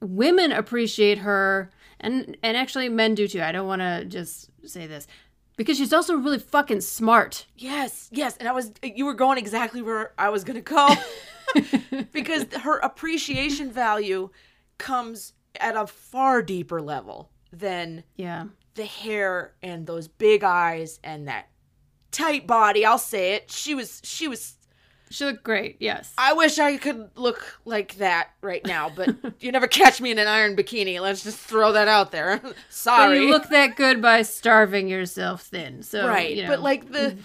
women 0.00 0.52
appreciate 0.52 1.18
her 1.18 1.70
and 1.98 2.36
and 2.42 2.56
actually 2.56 2.88
men 2.88 3.14
do 3.16 3.26
too. 3.26 3.42
I 3.42 3.50
don't 3.50 3.66
want 3.66 3.80
to 3.82 4.04
just 4.04 4.50
say 4.64 4.86
this. 4.86 5.08
Because 5.56 5.76
she's 5.76 5.92
also 5.92 6.14
really 6.14 6.38
fucking 6.38 6.82
smart. 6.82 7.46
yes 7.56 8.08
yes 8.12 8.36
and 8.36 8.48
i 8.48 8.52
was 8.52 8.70
you 8.82 9.04
were 9.04 9.14
going 9.14 9.38
exactly 9.38 9.82
where 9.82 10.12
i 10.16 10.28
was 10.28 10.44
gonna 10.44 10.60
go 10.60 10.88
because 12.12 12.46
her 12.62 12.78
appreciation 12.78 13.72
value 13.72 14.30
comes 14.78 15.32
at 15.58 15.76
a 15.76 15.86
far 15.86 16.42
deeper 16.42 16.80
level 16.80 17.30
than 17.52 18.04
Yeah. 18.16 18.44
the 18.74 18.84
hair 18.84 19.54
and 19.62 19.86
those 19.86 20.06
big 20.06 20.44
eyes 20.44 21.00
and 21.02 21.26
that 21.26 21.48
tight 22.12 22.46
body. 22.46 22.84
I'll 22.86 22.98
say 22.98 23.34
it. 23.34 23.50
She 23.50 23.74
was 23.74 24.00
she 24.04 24.28
was 24.28 24.54
She 25.10 25.24
looked 25.24 25.42
great. 25.44 25.76
Yes. 25.80 26.12
I 26.18 26.32
wish 26.32 26.58
I 26.58 26.76
could 26.76 27.10
look 27.16 27.58
like 27.64 27.94
that 27.96 28.30
right 28.42 28.64
now, 28.66 28.90
but 28.94 29.14
you 29.40 29.50
never 29.52 29.66
catch 29.66 30.00
me 30.00 30.10
in 30.10 30.18
an 30.18 30.26
iron 30.28 30.56
bikini. 30.56 31.00
Let's 31.00 31.22
just 31.24 31.38
throw 31.38 31.72
that 31.72 31.88
out 31.88 32.10
there. 32.12 32.38
But 32.42 32.54
Sorry. 32.68 33.18
you 33.20 33.30
look 33.30 33.48
that 33.48 33.76
good 33.76 34.00
by 34.02 34.22
starving 34.22 34.88
yourself 34.88 35.42
thin. 35.42 35.82
So 35.82 36.06
right. 36.06 36.34
you 36.34 36.42
know. 36.42 36.48
But 36.48 36.60
like 36.60 36.90
the 36.92 37.16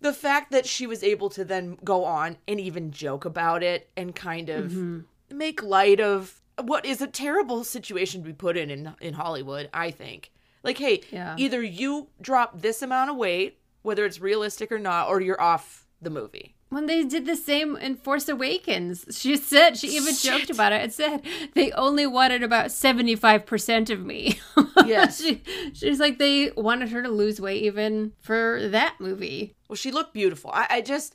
the 0.00 0.12
fact 0.12 0.50
that 0.52 0.66
she 0.66 0.86
was 0.86 1.02
able 1.02 1.30
to 1.30 1.44
then 1.44 1.78
go 1.84 2.04
on 2.04 2.36
and 2.48 2.58
even 2.60 2.90
joke 2.90 3.24
about 3.24 3.62
it 3.62 3.88
and 3.96 4.14
kind 4.14 4.48
of 4.48 4.72
Mm-hmm. 4.72 5.38
make 5.38 5.62
light 5.62 6.00
of 6.00 6.40
what 6.60 6.84
is 6.84 7.00
a 7.00 7.06
terrible 7.06 7.64
situation 7.64 8.20
to 8.22 8.26
be 8.26 8.32
put 8.32 8.56
in 8.56 8.68
in, 8.70 8.94
in 9.00 9.14
Hollywood, 9.14 9.70
I 9.72 9.90
think. 9.90 10.30
Like, 10.64 10.78
hey, 10.78 11.02
Yeah. 11.10 11.34
either 11.38 11.62
you 11.62 12.08
drop 12.20 12.60
this 12.60 12.82
amount 12.82 13.10
of 13.10 13.16
weight, 13.16 13.58
whether 13.82 14.04
it's 14.04 14.20
realistic 14.20 14.70
or 14.70 14.78
not, 14.78 15.08
or 15.08 15.20
you're 15.20 15.40
off 15.40 15.86
the 16.00 16.10
movie. 16.10 16.54
When 16.72 16.86
they 16.86 17.04
did 17.04 17.26
the 17.26 17.36
same 17.36 17.76
in 17.76 17.96
Force 17.96 18.28
Awakens, 18.28 19.04
she 19.10 19.36
said 19.36 19.76
she 19.76 19.88
even 19.96 20.14
joked 20.14 20.50
about 20.50 20.72
it 20.72 20.82
and 20.82 20.92
said 20.92 21.22
they 21.54 21.70
only 21.72 22.06
wanted 22.06 22.42
about 22.42 22.72
seventy 22.72 23.14
five 23.14 23.46
percent 23.46 23.90
of 23.90 24.00
me. 24.04 24.40
Yes. 24.86 25.20
she, 25.22 25.42
she's 25.74 26.00
like 26.00 26.18
they 26.18 26.50
wanted 26.56 26.88
her 26.88 27.02
to 27.02 27.08
lose 27.08 27.40
weight 27.40 27.62
even 27.62 28.12
for 28.20 28.68
that 28.70 28.96
movie. 28.98 29.54
Well, 29.68 29.76
she 29.76 29.92
looked 29.92 30.12
beautiful. 30.14 30.50
I, 30.52 30.66
I 30.70 30.80
just, 30.80 31.14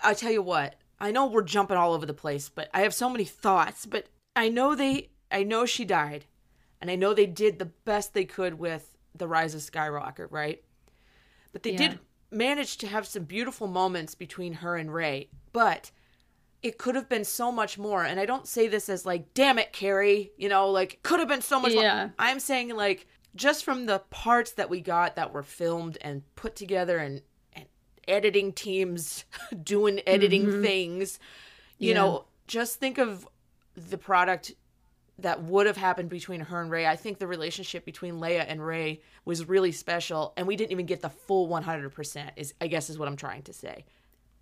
I 0.00 0.14
tell 0.14 0.30
you 0.32 0.40
what, 0.40 0.76
I 1.00 1.10
know 1.10 1.26
we're 1.26 1.42
jumping 1.42 1.76
all 1.76 1.92
over 1.92 2.06
the 2.06 2.14
place, 2.14 2.48
but 2.48 2.70
I 2.72 2.80
have 2.82 2.94
so 2.94 3.10
many 3.10 3.24
thoughts. 3.24 3.84
But 3.86 4.06
I 4.34 4.48
know 4.48 4.74
they, 4.74 5.10
I 5.30 5.42
know 5.42 5.66
she 5.66 5.84
died, 5.84 6.24
and 6.80 6.90
I 6.90 6.94
know 6.96 7.12
they 7.12 7.26
did 7.26 7.58
the 7.58 7.66
best 7.66 8.14
they 8.14 8.24
could 8.24 8.54
with 8.54 8.96
the 9.14 9.28
Rise 9.28 9.54
of 9.54 9.60
Skywalker, 9.60 10.26
right? 10.30 10.62
But 11.52 11.62
they 11.64 11.72
Yeah. 11.72 11.76
did 11.88 11.98
manage 12.30 12.76
to 12.78 12.86
have 12.86 13.06
some 13.06 13.24
beautiful 13.24 13.66
moments 13.66 14.14
between 14.14 14.54
her 14.54 14.76
and 14.76 14.92
Rey. 14.92 15.28
But 15.52 15.90
it 16.62 16.78
could 16.78 16.94
have 16.94 17.08
been 17.08 17.24
so 17.24 17.52
much 17.52 17.78
more. 17.78 18.04
And 18.04 18.18
I 18.18 18.26
don't 18.26 18.46
say 18.46 18.66
this 18.66 18.88
as 18.88 19.06
like, 19.06 19.32
damn 19.34 19.58
it, 19.58 19.72
Carrie, 19.72 20.32
you 20.36 20.48
know, 20.48 20.68
like 20.70 21.00
could 21.02 21.20
have 21.20 21.28
been 21.28 21.42
so 21.42 21.60
much 21.60 21.72
Yeah. 21.72 21.96
more. 21.96 22.14
I'm 22.18 22.40
saying 22.40 22.74
like 22.74 23.06
just 23.34 23.64
from 23.64 23.86
the 23.86 24.00
parts 24.10 24.52
that 24.52 24.70
we 24.70 24.80
got 24.80 25.16
that 25.16 25.32
were 25.32 25.42
filmed 25.42 25.98
and 26.00 26.22
put 26.34 26.56
together 26.56 26.98
and, 26.98 27.22
and 27.52 27.66
editing 28.08 28.52
teams 28.52 29.24
doing 29.62 30.00
editing 30.06 30.46
mm-hmm. 30.46 30.62
things, 30.62 31.18
you 31.78 31.90
Yeah. 31.90 31.94
know, 31.94 32.24
just 32.46 32.80
think 32.80 32.98
of 32.98 33.28
the 33.76 33.98
product 33.98 34.52
that 35.18 35.42
would 35.42 35.66
have 35.66 35.76
happened 35.76 36.10
between 36.10 36.40
her 36.40 36.60
and 36.60 36.70
Rey. 36.70 36.86
I 36.86 36.96
think 36.96 37.18
the 37.18 37.26
relationship 37.26 37.84
between 37.84 38.14
Leia 38.14 38.44
and 38.46 38.64
Rey 38.64 39.00
was 39.24 39.48
really 39.48 39.72
special, 39.72 40.34
and 40.36 40.46
we 40.46 40.56
didn't 40.56 40.72
even 40.72 40.86
get 40.86 41.00
the 41.00 41.08
full 41.08 41.48
100%, 41.48 42.30
is 42.36 42.54
I 42.60 42.66
guess 42.66 42.90
is 42.90 42.98
what 42.98 43.08
I'm 43.08 43.16
trying 43.16 43.42
to 43.42 43.52
say. 43.52 43.84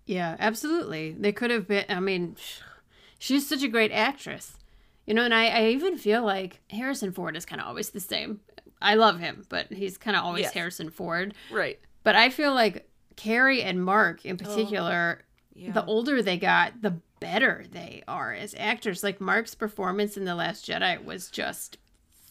Yeah, 0.05 0.35
absolutely. 0.37 1.13
They 1.17 1.31
could 1.31 1.49
have 1.49 1.67
been. 1.67 1.85
I 1.89 1.99
mean, 1.99 2.35
she's 3.17 3.47
such 3.47 3.63
a 3.63 3.67
great 3.67 3.91
actress, 3.91 4.57
you 5.05 5.13
know. 5.13 5.23
And 5.23 5.33
I, 5.33 5.47
I 5.47 5.65
even 5.67 5.97
feel 5.97 6.23
like 6.23 6.59
Harrison 6.69 7.11
Ford 7.11 7.35
is 7.35 7.45
kind 7.45 7.61
of 7.61 7.67
always 7.67 7.89
the 7.89 7.99
same. 7.99 8.41
I 8.81 8.95
love 8.95 9.19
him, 9.19 9.45
but 9.49 9.71
he's 9.71 9.97
kind 9.97 10.15
of 10.15 10.23
always 10.23 10.43
Yes. 10.43 10.53
Harrison 10.53 10.89
Ford. 10.89 11.33
Right. 11.51 11.79
But 12.03 12.15
I 12.15 12.29
feel 12.29 12.53
like 12.53 12.87
Carrie 13.15 13.63
and 13.63 13.83
Mark 13.83 14.25
in 14.25 14.35
oh, 14.35 14.37
particular, 14.37 15.23
yeah. 15.55 15.71
the 15.71 15.83
older 15.85 16.21
they 16.21 16.37
got, 16.37 16.81
the 16.81 16.99
better 17.25 17.65
they 17.71 18.03
are 18.07 18.33
as 18.33 18.53
actors. 18.57 19.03
Like 19.03 19.19
Mark's 19.19 19.55
performance 19.55 20.15
in 20.15 20.25
The 20.25 20.35
Last 20.35 20.67
Jedi 20.67 21.03
was 21.03 21.29
just 21.31 21.77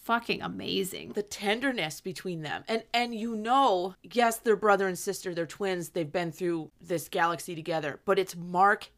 fucking 0.03 0.41
amazing. 0.43 1.13
The 1.15 1.23
tenderness 1.23 2.01
between 2.01 2.43
them. 2.43 2.63
And 2.69 2.85
and 2.93 3.15
you 3.15 3.35
know, 3.35 3.97
yes, 4.03 4.39
they're 4.39 4.57
brother 4.57 4.87
and 4.87 4.99
sister, 4.99 5.35
they're 5.35 5.47
twins, 5.47 5.91
they've 5.91 6.11
been 6.11 6.31
through 6.31 6.71
this 6.81 7.09
galaxy 7.09 7.55
together, 7.55 8.01
but 8.05 8.19
it's 8.19 8.37
Mark 8.37 8.91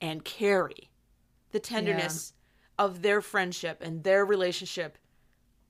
and 0.00 0.24
Carrie. 0.24 0.90
The 1.50 1.60
tenderness 1.60 2.34
of 2.78 3.02
their 3.02 3.20
friendship 3.20 3.82
and 3.82 4.04
their 4.04 4.24
relationship 4.24 4.98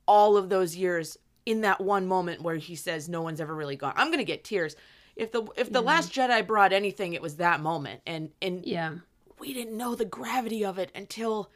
all 0.06 0.36
of 0.36 0.48
those 0.48 0.76
years 0.76 1.16
in 1.44 1.60
that 1.62 1.80
one 1.80 2.06
moment 2.06 2.42
where 2.42 2.56
he 2.56 2.74
says 2.74 3.08
no 3.08 3.22
one's 3.22 3.40
ever 3.40 3.54
really 3.54 3.76
gone. 3.76 3.94
I'm 3.96 4.08
going 4.08 4.18
to 4.18 4.24
get 4.24 4.44
tears. 4.44 4.76
If 5.14 5.32
the 5.32 5.46
if 5.56 5.72
the 5.72 5.80
last 5.80 6.12
Jedi 6.12 6.46
brought 6.46 6.72
anything, 6.72 7.14
it 7.14 7.22
was 7.22 7.36
that 7.36 7.60
moment. 7.60 8.02
And 8.06 8.30
and 8.42 8.66
Yeah, 8.66 8.96
we 9.38 9.52
didn't 9.52 9.76
know 9.76 9.94
the 9.94 10.04
gravity 10.04 10.64
of 10.64 10.78
it 10.78 10.90
until 10.94 11.50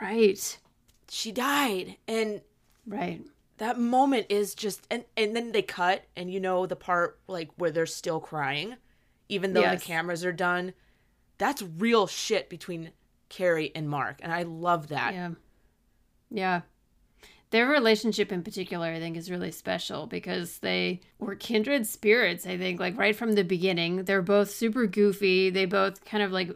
right, 0.00 0.58
she 1.08 1.32
died. 1.32 1.96
And 2.06 2.40
right. 2.86 3.22
that 3.58 3.78
moment 3.78 4.26
is 4.28 4.54
just 4.54 4.86
and 4.90 5.04
and 5.16 5.34
then 5.34 5.52
they 5.52 5.62
cut 5.62 6.04
and 6.16 6.30
you 6.32 6.40
know 6.40 6.66
the 6.66 6.76
part 6.76 7.18
like 7.26 7.50
where 7.56 7.70
they're 7.70 7.86
still 7.86 8.20
crying 8.20 8.76
even 9.28 9.54
though 9.54 9.62
Yes. 9.62 9.80
the 9.80 9.86
cameras 9.86 10.24
are 10.24 10.32
done. 10.32 10.74
That's 11.38 11.62
real 11.62 12.06
shit 12.06 12.48
between 12.50 12.90
Carrie 13.28 13.72
and 13.74 13.88
Mark 13.88 14.20
and 14.22 14.32
I 14.32 14.42
love 14.42 14.88
that. 14.88 15.14
Yeah. 15.14 15.30
Yeah. 16.30 16.60
Their 17.50 17.68
relationship 17.68 18.32
in 18.32 18.42
particular, 18.42 18.88
I 18.88 18.98
think, 18.98 19.16
is 19.16 19.30
really 19.30 19.52
special 19.52 20.08
because 20.08 20.58
they 20.58 21.00
were 21.20 21.36
kindred 21.36 21.86
spirits, 21.86 22.46
I 22.46 22.58
think, 22.58 22.80
like 22.80 22.98
right 22.98 23.14
from 23.14 23.34
the 23.34 23.44
beginning. 23.44 24.04
They're 24.04 24.22
both 24.22 24.50
super 24.50 24.86
goofy. 24.88 25.50
They 25.50 25.64
both 25.64 26.04
kind 26.04 26.24
of 26.24 26.32
like, 26.32 26.50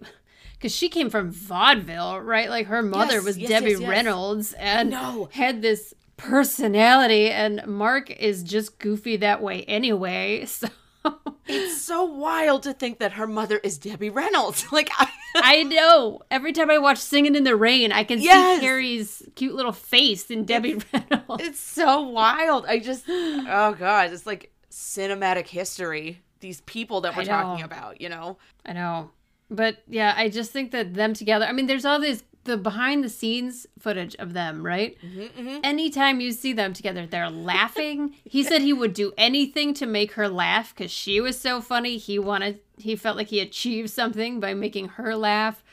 because 0.59 0.75
she 0.75 0.89
came 0.89 1.09
from 1.09 1.31
vaudeville, 1.31 2.21
right? 2.21 2.51
Like 2.51 2.67
her 2.67 2.83
mother 2.83 3.15
Yes, 3.15 3.25
was 3.25 3.39
yes, 3.39 3.49
Debbie 3.49 3.71
yes. 3.73 3.81
Reynolds 3.89 4.53
and 4.55 4.91
know. 4.91 5.29
had 5.33 5.63
this 5.63 5.95
personality, 6.17 7.31
and 7.31 7.65
Mark 7.67 8.11
is 8.11 8.43
just 8.43 8.79
goofy 8.79 9.17
that 9.19 9.43
way 9.43 9.65
anyway. 9.65 10.47
So. 11.05 11.15
It's 11.47 11.81
so 11.81 12.05
wild 12.05 12.65
to 12.65 12.75
think 12.75 12.99
that 12.99 13.13
her 13.13 13.27
mother 13.27 13.57
is 13.59 13.79
Debbie 13.79 14.11
Reynolds. 14.11 14.67
Like 14.73 14.91
I 14.99 15.09
I 15.37 15.63
know. 15.77 16.21
Every 16.31 16.53
time 16.53 16.71
I 16.71 16.77
watch 16.79 16.99
Singing 16.99 17.35
in 17.35 17.45
the 17.45 17.57
Rain, 17.57 17.93
I 17.93 18.05
can 18.05 18.21
Yes. 18.21 18.57
see 18.61 18.67
Carrie's 18.67 19.23
cute 19.37 19.55
little 19.55 19.73
face 19.73 20.31
in 20.31 20.45
Debbie 20.45 20.83
Reynolds. 20.93 21.43
it's 21.45 21.61
so 21.61 22.03
wild. 22.03 22.67
I 22.67 22.81
just 22.81 23.05
oh 23.09 23.75
god, 23.79 24.13
it's 24.13 24.27
like 24.27 24.53
cinematic 24.71 25.47
history. 25.47 26.21
These 26.41 26.61
people 26.63 27.01
that 27.03 27.17
we're 27.17 27.25
talking 27.25 27.65
about, 27.65 28.01
you 28.03 28.09
know. 28.11 28.37
I 28.67 28.73
know. 28.75 29.11
But 29.51 29.83
yeah, 29.89 30.15
I 30.17 30.29
just 30.29 30.53
think 30.53 30.73
that 30.73 30.95
them 30.95 31.15
together, 31.15 31.47
I 31.47 31.53
mean, 31.53 31.67
there's 31.67 31.85
all 31.85 32.01
this, 32.01 32.23
the 32.45 32.57
behind 32.57 33.03
the 33.03 33.09
scenes 33.09 33.67
footage 33.79 34.15
of 34.17 34.33
them, 34.35 34.65
right? 34.65 34.97
Mm-hmm, 35.01 35.21
mm-hmm. 35.21 35.59
Anytime 35.65 36.21
you 36.21 36.33
see 36.33 36.53
them 36.53 36.73
together, 36.73 37.07
they're 37.07 37.31
laughing. 37.31 38.15
he 38.25 38.43
said 38.43 38.63
he 38.63 38.73
would 38.73 38.93
do 38.93 39.13
anything 39.17 39.73
to 39.75 39.87
make 39.87 40.13
her 40.13 40.29
laugh 40.29 40.75
because 40.75 40.91
she 40.91 41.21
was 41.21 41.39
so 41.39 41.61
funny. 41.61 41.97
He 41.97 42.19
wanted, 42.19 42.61
he 42.77 42.95
felt 42.95 43.17
like 43.17 43.29
he 43.29 43.41
achieved 43.41 43.91
something 43.91 44.39
by 44.41 44.55
making 44.55 44.89
her 44.91 45.17
laugh. 45.17 45.65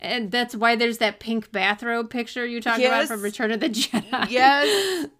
And 0.00 0.30
that's 0.30 0.54
why 0.54 0.76
there's 0.76 0.98
that 0.98 1.18
pink 1.18 1.50
bathrobe 1.50 2.10
picture 2.10 2.46
you 2.46 2.60
talked 2.60 2.82
about 2.82 3.08
from 3.08 3.22
Return 3.22 3.50
of 3.50 3.60
the 3.60 3.68
Jedi. 3.68 4.30
Yes. 4.30 5.06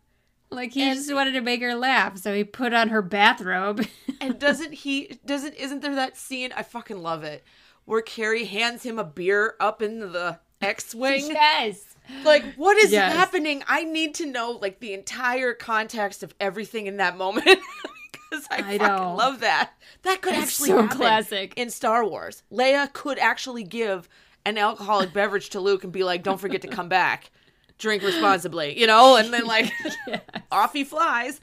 Like 0.50 0.73
he 0.73 0.80
just 0.94 1.12
wanted 1.12 1.32
to 1.32 1.42
make 1.42 1.61
her 1.61 1.75
laugh, 1.75 2.16
so 2.16 2.35
he 2.35 2.42
put 2.42 2.73
on 2.73 2.88
her 2.88 3.02
bathrobe. 3.02 3.87
And 4.20 4.38
doesn't 4.38 4.73
he 4.85 5.18
doesn't 5.26 5.54
isn't 5.54 5.82
there 5.82 5.94
that 5.94 6.16
scene 6.16 6.52
I 6.56 6.62
fucking 6.62 7.02
love 7.02 7.23
it 7.23 7.44
where 7.88 8.02
Carrie 8.02 8.45
hands 8.45 8.83
him 8.85 8.99
a 8.99 9.04
beer 9.04 9.54
up 9.59 9.83
in 9.83 10.00
the 10.00 10.38
X-wing? 10.61 11.26
yes. 11.30 11.85
Like 12.25 12.45
what 12.57 12.76
is 12.78 12.92
Yes. 12.92 13.12
happening? 13.14 13.62
I 13.66 13.85
need 13.85 14.14
to 14.16 14.26
know 14.26 14.52
like 14.52 14.80
the 14.80 14.92
entire 14.95 15.52
context 15.54 16.23
of 16.23 16.35
everything 16.40 16.87
in 16.87 16.99
that 16.99 17.16
moment 17.16 17.45
because 18.12 18.47
I, 18.50 18.57
I 18.57 18.62
fucking 18.78 18.78
know. 18.87 19.14
love 19.16 19.40
that. 19.40 19.73
That 20.02 20.21
could 20.23 20.35
It's 20.35 20.42
actually 20.42 20.68
so 20.71 20.83
happen 20.83 20.97
classic. 20.97 21.54
in 21.57 21.71
Star 21.71 22.04
Wars. 22.07 22.42
Leia 22.52 22.92
could 22.92 23.18
actually 23.18 23.64
give 23.64 24.09
an 24.47 24.57
alcoholic 24.59 25.12
beverage 25.12 25.50
to 25.50 25.61
Luke 25.61 25.85
and 25.85 25.92
be 25.92 26.04
like, 26.04 26.23
"Don't 26.23 26.40
forget 26.40 26.62
to 26.62 26.68
come 26.68 26.88
back." 26.88 27.30
Drink 27.78 28.02
responsibly, 28.02 28.78
you 28.78 28.87
know, 28.87 29.16
and 29.16 29.33
then 29.33 29.47
like 29.47 29.71
off 30.50 30.73
he 30.73 30.85
flies. 30.85 31.40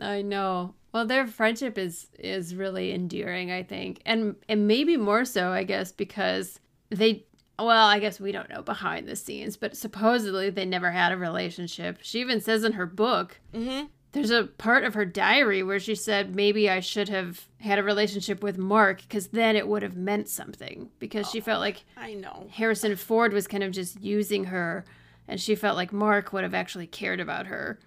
I 0.00 0.22
know. 0.22 0.74
Well, 0.92 1.06
their 1.06 1.26
friendship 1.26 1.76
is 1.76 2.08
is 2.18 2.54
really 2.54 2.92
endearing, 2.92 3.50
I 3.50 3.62
think, 3.62 4.00
and 4.06 4.36
and 4.48 4.66
maybe 4.66 4.96
more 4.96 5.24
so, 5.24 5.50
I 5.50 5.64
guess, 5.64 5.92
because 5.92 6.58
they. 6.90 7.26
Well, 7.58 7.86
I 7.86 8.00
guess 8.00 8.20
we 8.20 8.32
don't 8.32 8.50
know 8.50 8.60
behind 8.60 9.08
the 9.08 9.16
scenes, 9.16 9.56
but 9.56 9.76
supposedly 9.76 10.50
they 10.50 10.66
never 10.66 10.90
had 10.90 11.10
a 11.10 11.16
relationship. 11.16 11.98
She 12.02 12.20
even 12.20 12.42
says 12.42 12.64
in 12.64 12.72
her 12.72 12.84
book, 12.84 13.40
mm-hmm. 13.54 13.86
there's 14.12 14.30
a 14.30 14.44
part 14.44 14.84
of 14.84 14.92
her 14.92 15.06
diary 15.06 15.62
where 15.62 15.80
she 15.80 15.94
said 15.94 16.36
maybe 16.36 16.68
I 16.68 16.80
should 16.80 17.08
have 17.08 17.48
had 17.60 17.78
a 17.78 17.82
relationship 17.82 18.42
with 18.42 18.58
Mark 18.58 19.00
because 19.00 19.28
then 19.28 19.56
it 19.56 19.68
would 19.68 19.82
have 19.82 19.96
meant 19.96 20.28
something. 20.28 20.90
Because 20.98 21.30
she 21.30 21.40
felt 21.40 21.60
like 21.60 21.84
I 21.96 22.12
know. 22.12 22.46
Harrison 22.50 22.94
Ford 22.94 23.32
was 23.32 23.46
kind 23.46 23.62
of 23.62 23.72
just 23.72 24.02
using 24.02 24.44
her, 24.44 24.84
and 25.26 25.40
she 25.40 25.54
felt 25.54 25.76
like 25.76 25.94
Mark 25.94 26.34
would 26.34 26.42
have 26.42 26.54
actually 26.54 26.86
cared 26.86 27.20
about 27.20 27.46
her. 27.46 27.78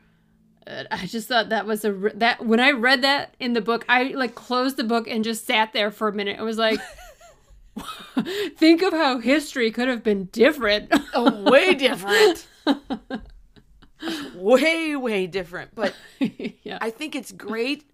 And 0.70 0.88
I 0.92 1.06
just 1.06 1.28
thought 1.28 1.50
that 1.50 1.66
was 1.66 1.84
a 1.84 1.90
r- 1.90 2.12
that 2.16 2.46
when 2.46 2.60
I 2.60 2.72
read 2.72 3.02
that 3.02 3.36
in 3.40 3.54
the 3.54 3.62
book, 3.62 3.84
I 3.90 4.04
like 4.16 4.36
closed 4.36 4.78
the 4.78 4.84
book 4.84 5.08
and 5.08 5.24
just 5.24 5.46
sat 5.46 5.74
there 5.74 5.92
for 5.92 6.08
a 6.08 6.14
minute. 6.14 6.40
I 6.40 6.44
was 6.44 6.58
like, 6.58 6.80
Think 8.58 8.82
of 8.82 8.94
how 8.94 9.20
history 9.20 9.72
could 9.72 9.88
have 9.88 10.04
been 10.04 10.26
different. 10.26 10.92
Oh, 11.14 11.50
way 11.50 11.74
different. 11.74 12.48
way, 14.36 14.96
way 14.96 15.28
different. 15.28 15.76
But 15.76 15.96
yeah. 16.20 16.78
I 16.82 16.90
think 16.90 17.16
it's 17.16 17.32
great 17.32 17.90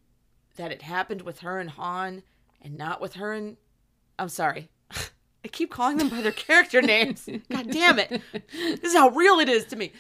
that 0.56 0.72
it 0.72 0.82
happened 0.82 1.22
with 1.22 1.40
her 1.40 1.60
and 1.60 1.70
Han 1.72 2.24
and 2.62 2.78
not 2.78 3.02
with 3.02 3.16
her 3.16 3.34
and. 3.34 3.58
I'm 4.18 4.30
sorry. 4.30 4.70
I 4.92 5.48
keep 5.52 5.70
calling 5.72 5.98
them 5.98 6.08
by 6.08 6.22
their 6.22 6.32
character 6.32 6.82
names. 6.82 7.28
God 7.52 7.70
damn 7.70 8.00
it. 8.00 8.22
This 8.32 8.80
is 8.82 8.96
how 8.96 9.10
real 9.10 9.40
it 9.40 9.50
is 9.50 9.66
to 9.66 9.76
me. 9.76 9.92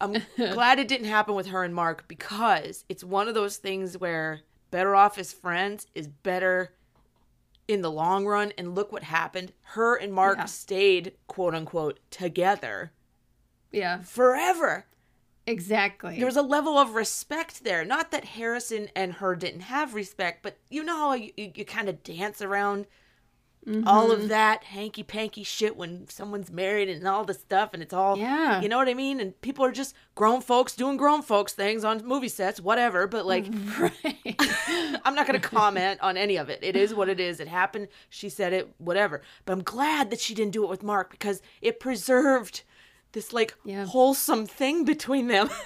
I'm 0.00 0.16
glad 0.36 0.78
it 0.78 0.88
didn't 0.88 1.06
happen 1.08 1.34
with 1.34 1.48
her 1.48 1.64
and 1.64 1.74
Mark 1.74 2.06
because 2.08 2.84
it's 2.88 3.02
one 3.04 3.28
of 3.28 3.34
those 3.34 3.56
things 3.56 3.98
where 3.98 4.40
better 4.70 4.94
off 4.94 5.18
as 5.18 5.32
friends 5.32 5.86
is 5.94 6.08
better 6.08 6.74
in 7.66 7.82
the 7.82 7.90
long 7.90 8.26
run. 8.26 8.52
And 8.56 8.74
look 8.74 8.92
what 8.92 9.02
happened. 9.04 9.52
Her 9.62 9.96
and 9.96 10.12
Mark 10.12 10.38
Yeah. 10.38 10.44
stayed, 10.46 11.12
quote 11.26 11.54
unquote, 11.54 12.00
together 12.10 12.92
yeah, 13.70 14.00
forever. 14.02 14.86
exactly. 15.46 16.16
There 16.16 16.26
was 16.26 16.36
a 16.36 16.42
level 16.42 16.78
of 16.78 16.94
respect 16.94 17.64
there. 17.64 17.84
Not 17.84 18.10
that 18.12 18.24
Harrison 18.24 18.88
and 18.96 19.14
her 19.14 19.34
didn't 19.36 19.60
have 19.62 19.94
respect, 19.94 20.42
but 20.42 20.56
you 20.70 20.82
know 20.84 20.96
how 20.96 21.12
you, 21.14 21.32
you, 21.36 21.52
you 21.54 21.64
kind 21.64 21.88
of 21.88 22.02
dance 22.02 22.40
around 22.40 22.86
all 23.86 24.08
Mm-hmm. 24.08 24.22
of 24.22 24.28
that 24.28 24.64
hanky 24.64 25.02
panky 25.02 25.42
shit 25.42 25.76
when 25.76 26.08
someone's 26.08 26.50
married 26.50 26.88
and 26.88 27.06
all 27.06 27.24
this 27.24 27.40
stuff, 27.40 27.70
and 27.74 27.82
it's 27.82 27.92
all, 27.92 28.16
Yeah. 28.16 28.60
you 28.60 28.68
know 28.68 28.78
what 28.78 28.88
I 28.88 28.94
mean? 28.94 29.20
And 29.20 29.38
people 29.42 29.64
are 29.64 29.72
just 29.72 29.94
grown 30.14 30.40
folks 30.40 30.74
doing 30.74 30.96
grown 30.96 31.22
folks 31.22 31.52
things 31.52 31.84
on 31.84 32.04
movie 32.06 32.28
sets, 32.28 32.60
whatever. 32.60 33.06
But 33.06 33.26
like, 33.26 33.46
right. 33.78 34.36
I'm 35.04 35.14
not 35.14 35.26
going 35.26 35.40
to 35.40 35.48
comment 35.48 36.00
on 36.00 36.16
any 36.16 36.36
of 36.36 36.48
it. 36.48 36.60
It 36.62 36.76
is 36.76 36.94
what 36.94 37.08
it 37.08 37.20
is. 37.20 37.40
It 37.40 37.48
happened. 37.48 37.88
She 38.08 38.28
said 38.28 38.52
it, 38.52 38.72
whatever. 38.78 39.22
But 39.44 39.52
I'm 39.52 39.62
glad 39.62 40.10
that 40.10 40.20
she 40.20 40.34
didn't 40.34 40.52
do 40.52 40.64
it 40.64 40.70
with 40.70 40.82
Mark 40.82 41.10
because 41.10 41.42
it 41.60 41.78
preserved 41.80 42.62
this 43.12 43.32
like 43.32 43.54
Yeah. 43.64 43.84
wholesome 43.86 44.46
thing 44.46 44.84
between 44.84 45.28
them. 45.28 45.50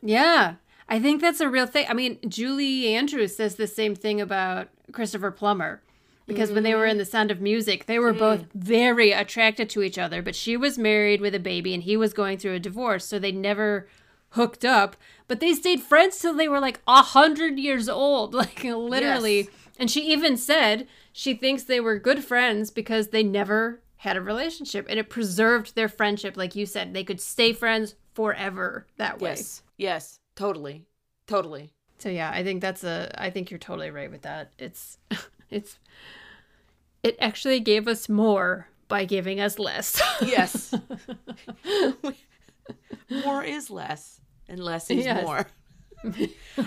Yeah, 0.00 0.54
I 0.88 1.00
think 1.00 1.20
that's 1.20 1.40
a 1.40 1.48
real 1.48 1.66
thing. 1.66 1.86
I 1.88 1.92
mean, 1.92 2.18
Julie 2.28 2.94
Andrews 2.94 3.34
says 3.36 3.56
the 3.56 3.66
same 3.66 3.96
thing 3.96 4.20
about 4.20 4.68
Christopher 4.92 5.32
Plummer. 5.32 5.82
Because 6.28 6.52
when 6.52 6.62
they 6.62 6.74
were 6.74 6.86
in 6.86 6.98
The 6.98 7.04
Sound 7.04 7.30
of 7.30 7.40
Music, 7.40 7.86
they 7.86 7.98
were 7.98 8.12
both 8.12 8.42
mm. 8.42 8.48
very 8.54 9.12
attracted 9.12 9.68
to 9.70 9.82
each 9.82 9.98
other, 9.98 10.22
but 10.22 10.36
she 10.36 10.56
was 10.56 10.78
married 10.78 11.20
with 11.20 11.34
a 11.34 11.40
baby 11.40 11.74
and 11.74 11.82
he 11.82 11.96
was 11.96 12.12
going 12.12 12.38
through 12.38 12.54
a 12.54 12.60
divorce, 12.60 13.06
so 13.06 13.18
they 13.18 13.32
never 13.32 13.88
hooked 14.30 14.64
up. 14.64 14.94
But 15.26 15.40
they 15.40 15.54
stayed 15.54 15.82
friends 15.82 16.18
till 16.18 16.34
they 16.34 16.48
were 16.48 16.60
like 16.60 16.80
a 16.86 17.02
hundred 17.02 17.58
years 17.58 17.88
old, 17.88 18.34
like 18.42 18.62
literally. 18.62 19.38
Yes. 19.38 19.48
And 19.78 19.90
she 19.90 20.12
even 20.12 20.36
said 20.36 20.86
she 21.12 21.34
thinks 21.34 21.62
they 21.62 21.80
were 21.80 21.98
good 21.98 22.24
friends 22.24 22.70
because 22.70 23.08
they 23.08 23.22
never 23.22 23.80
had 23.98 24.16
a 24.16 24.20
relationship 24.20 24.86
and 24.88 24.98
it 24.98 25.08
preserved 25.08 25.74
their 25.74 25.88
friendship. 25.88 26.36
Like 26.36 26.54
you 26.54 26.66
said, 26.66 26.94
they 26.94 27.04
could 27.04 27.20
stay 27.20 27.52
friends 27.52 27.94
forever 28.14 28.86
that 28.96 29.20
way. 29.20 29.30
Yes. 29.30 29.62
Yes. 29.76 30.20
Totally. 30.36 30.86
Totally. 31.26 31.72
So 31.98 32.08
yeah, 32.08 32.30
I 32.32 32.44
think 32.44 32.60
that's 32.60 32.84
a 32.84 33.10
I 33.16 33.30
think 33.30 33.50
you're 33.50 33.58
totally 33.58 33.90
right 33.90 34.10
with 34.10 34.22
that. 34.22 34.52
It's 34.58 34.98
it's 35.50 35.78
it 37.02 37.16
actually 37.20 37.60
gave 37.60 37.86
us 37.88 38.08
more 38.08 38.68
by 38.88 39.04
giving 39.04 39.40
us 39.40 39.58
less. 39.58 40.00
Yes. 40.22 40.74
more 43.24 43.44
is 43.44 43.70
less, 43.70 44.20
and 44.48 44.58
less 44.60 44.90
is 44.90 45.04
Yes. 45.04 45.24
more. 45.24 45.46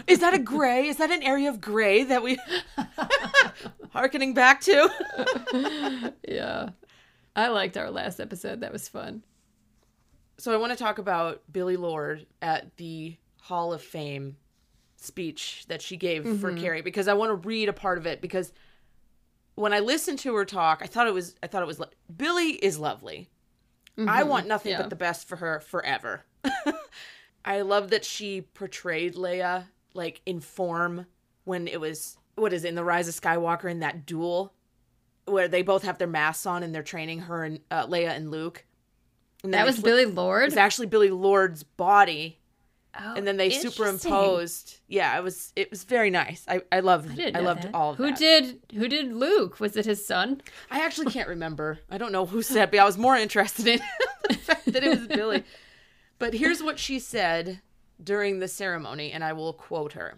is 0.08 0.20
that 0.20 0.34
a 0.34 0.40
gray? 0.40 0.88
Is 0.88 0.98
that 0.98 1.12
an 1.12 1.24
area 1.24 1.50
of 1.50 1.62
gray 1.62 2.04
that 2.04 2.22
we 2.22 2.38
harkening 3.92 4.34
back 4.34 4.62
to? 4.62 6.14
yeah. 6.28 6.70
I 7.36 7.48
liked 7.48 7.78
our 7.78 7.90
last 7.90 8.20
episode. 8.20 8.62
That 8.62 8.74
was 8.74 8.88
fun. 8.88 9.24
So 10.38 10.54
I 10.54 10.58
want 10.58 10.74
to 10.74 10.78
talk 10.78 10.98
about 10.98 11.42
Billie 11.52 11.78
Lourd 11.78 12.26
at 12.42 12.76
the 12.78 13.16
Hall 13.42 13.74
of 13.74 13.82
Fame 13.82 14.36
speech 14.98 15.66
that 15.68 15.82
she 15.82 15.98
gave 15.98 16.24
for 16.24 16.52
mm-hmm. 16.52 16.62
Carrie 16.62 16.82
because 16.82 17.08
I 17.08 17.14
want 17.14 17.30
to 17.30 17.48
read 17.48 17.70
a 17.70 17.74
part 17.74 17.98
of 17.98 18.06
it 18.06 18.22
because 18.22 18.52
when 19.62 19.74
I 19.74 19.80
listened 19.80 20.20
to 20.20 20.34
her 20.36 20.46
talk, 20.46 20.82
I 20.84 20.88
thought 20.88 21.08
it 21.08 21.14
was 21.14 21.36
I 21.44 21.48
thought 21.48 21.62
it 21.62 21.68
was 21.68 21.80
lo- 21.80 21.88
Billie 22.16 22.52
is 22.54 22.80
lovely. 22.80 23.30
I 24.08 24.24
want 24.24 24.48
nothing 24.48 24.72
Yeah. 24.72 24.82
but 24.82 24.90
the 24.90 24.96
best 24.96 25.28
for 25.28 25.36
her 25.36 25.60
forever. 25.60 26.24
I 27.46 27.62
love 27.62 27.90
that 27.92 28.04
she 28.04 28.42
portrayed 28.42 29.16
Leia 29.16 29.66
like 29.94 30.22
in 30.26 30.40
form 30.40 31.06
when 31.44 31.68
it 31.68 31.80
was 31.80 32.18
what 32.36 32.54
is 32.54 32.64
it 32.64 32.70
in 32.70 32.76
the 32.76 32.84
Rise 32.84 33.08
of 33.08 33.14
Skywalker 33.14 33.70
in 33.70 33.80
that 33.80 34.06
duel 34.06 34.54
where 35.26 35.48
they 35.48 35.62
both 35.62 35.84
have 35.84 35.98
their 36.00 36.08
masks 36.08 36.46
on 36.46 36.64
and 36.64 36.74
they're 36.74 36.82
training 36.82 37.20
her 37.22 37.44
and 37.44 37.60
uh, 37.70 37.86
Leia 37.86 38.10
and 38.10 38.32
Luke. 38.32 38.66
And 39.44 39.54
That 39.54 39.66
was 39.66 39.80
Billie 39.80 40.06
It's 40.06 40.58
actually 40.58 40.88
Billie 40.88 41.12
Lourd's 41.12 41.64
body, 41.64 42.40
Oh, 43.00 43.14
and 43.16 43.26
then 43.26 43.38
they 43.38 43.50
superimposed. 43.50 44.80
Yeah, 44.88 45.18
it 45.18 45.24
was 45.24 45.54
it 45.56 45.70
was 45.70 45.84
very 45.86 46.10
nice. 46.10 46.44
I 46.48 46.62
I 46.72 46.82
loved 46.82 47.20
I 47.20 47.32
I, 47.36 47.40
loved 47.40 47.64
that. 47.64 47.74
all 47.74 47.92
of 47.92 47.98
who 47.98 48.08
that. 48.08 48.18
did 48.20 48.60
who 48.74 48.88
did 48.88 49.14
Luke? 49.14 49.60
Was 49.60 49.78
it 49.78 49.86
his 49.86 50.06
son? 50.06 50.42
I 50.70 50.82
actually 50.84 51.12
can't 51.12 51.30
remember. 51.30 51.80
I 51.90 51.98
don't 51.98 52.12
know 52.12 52.26
who 52.26 52.42
said, 52.42 52.70
but 52.70 52.80
I 52.80 52.86
was 52.86 52.98
more 52.98 53.16
interested 53.16 53.66
in 53.68 53.80
the 54.30 54.36
fact 54.36 54.66
that 54.72 54.84
it 54.84 54.90
was 54.90 55.08
Billie. 55.08 55.44
But 56.20 56.34
here's 56.34 56.62
what 56.62 56.80
she 56.80 57.00
said 57.00 57.62
during 58.04 58.40
the 58.40 58.48
ceremony, 58.48 59.12
and 59.12 59.24
I 59.24 59.34
will 59.34 59.54
quote 59.54 59.94
her. 59.94 60.18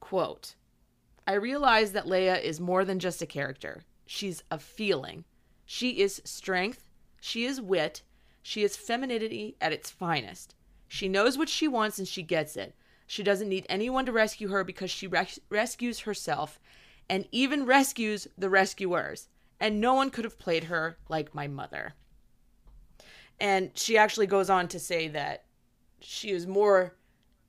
Quote, 0.00 0.56
I 1.26 1.34
realize 1.34 1.92
that 1.92 2.06
Leia 2.06 2.42
is 2.42 2.60
more 2.60 2.84
than 2.84 2.98
just 2.98 3.22
a 3.22 3.26
character. 3.26 3.82
She's 4.04 4.42
a 4.50 4.58
feeling. 4.58 5.24
She 5.64 6.00
is 6.00 6.20
strength. 6.24 6.88
She 7.20 7.44
is 7.44 7.60
wit. 7.60 8.02
She 8.42 8.64
is 8.64 8.76
femininity 8.76 9.56
at 9.60 9.72
its 9.72 9.90
finest. 9.90 10.54
She 10.92 11.08
knows 11.08 11.38
what 11.38 11.48
she 11.48 11.68
wants 11.68 11.98
and 11.98 12.06
she 12.06 12.22
gets 12.22 12.54
it. 12.54 12.74
She 13.06 13.22
doesn't 13.22 13.48
need 13.48 13.64
anyone 13.70 14.04
to 14.04 14.12
rescue 14.12 14.48
her 14.48 14.62
because 14.62 14.90
she 14.90 15.06
res- 15.06 15.40
rescues 15.48 16.00
herself 16.00 16.60
and 17.08 17.26
even 17.32 17.64
rescues 17.64 18.28
the 18.36 18.50
rescuers. 18.50 19.30
And 19.58 19.80
no 19.80 19.94
one 19.94 20.10
could 20.10 20.26
have 20.26 20.38
played 20.38 20.64
her 20.64 20.98
like 21.08 21.34
my 21.34 21.48
mother. 21.48 21.94
And 23.40 23.70
she 23.72 23.96
actually 23.96 24.26
goes 24.26 24.50
on 24.50 24.68
to 24.68 24.78
say 24.78 25.08
that 25.08 25.44
she 26.00 26.30
is 26.30 26.46
more 26.46 26.94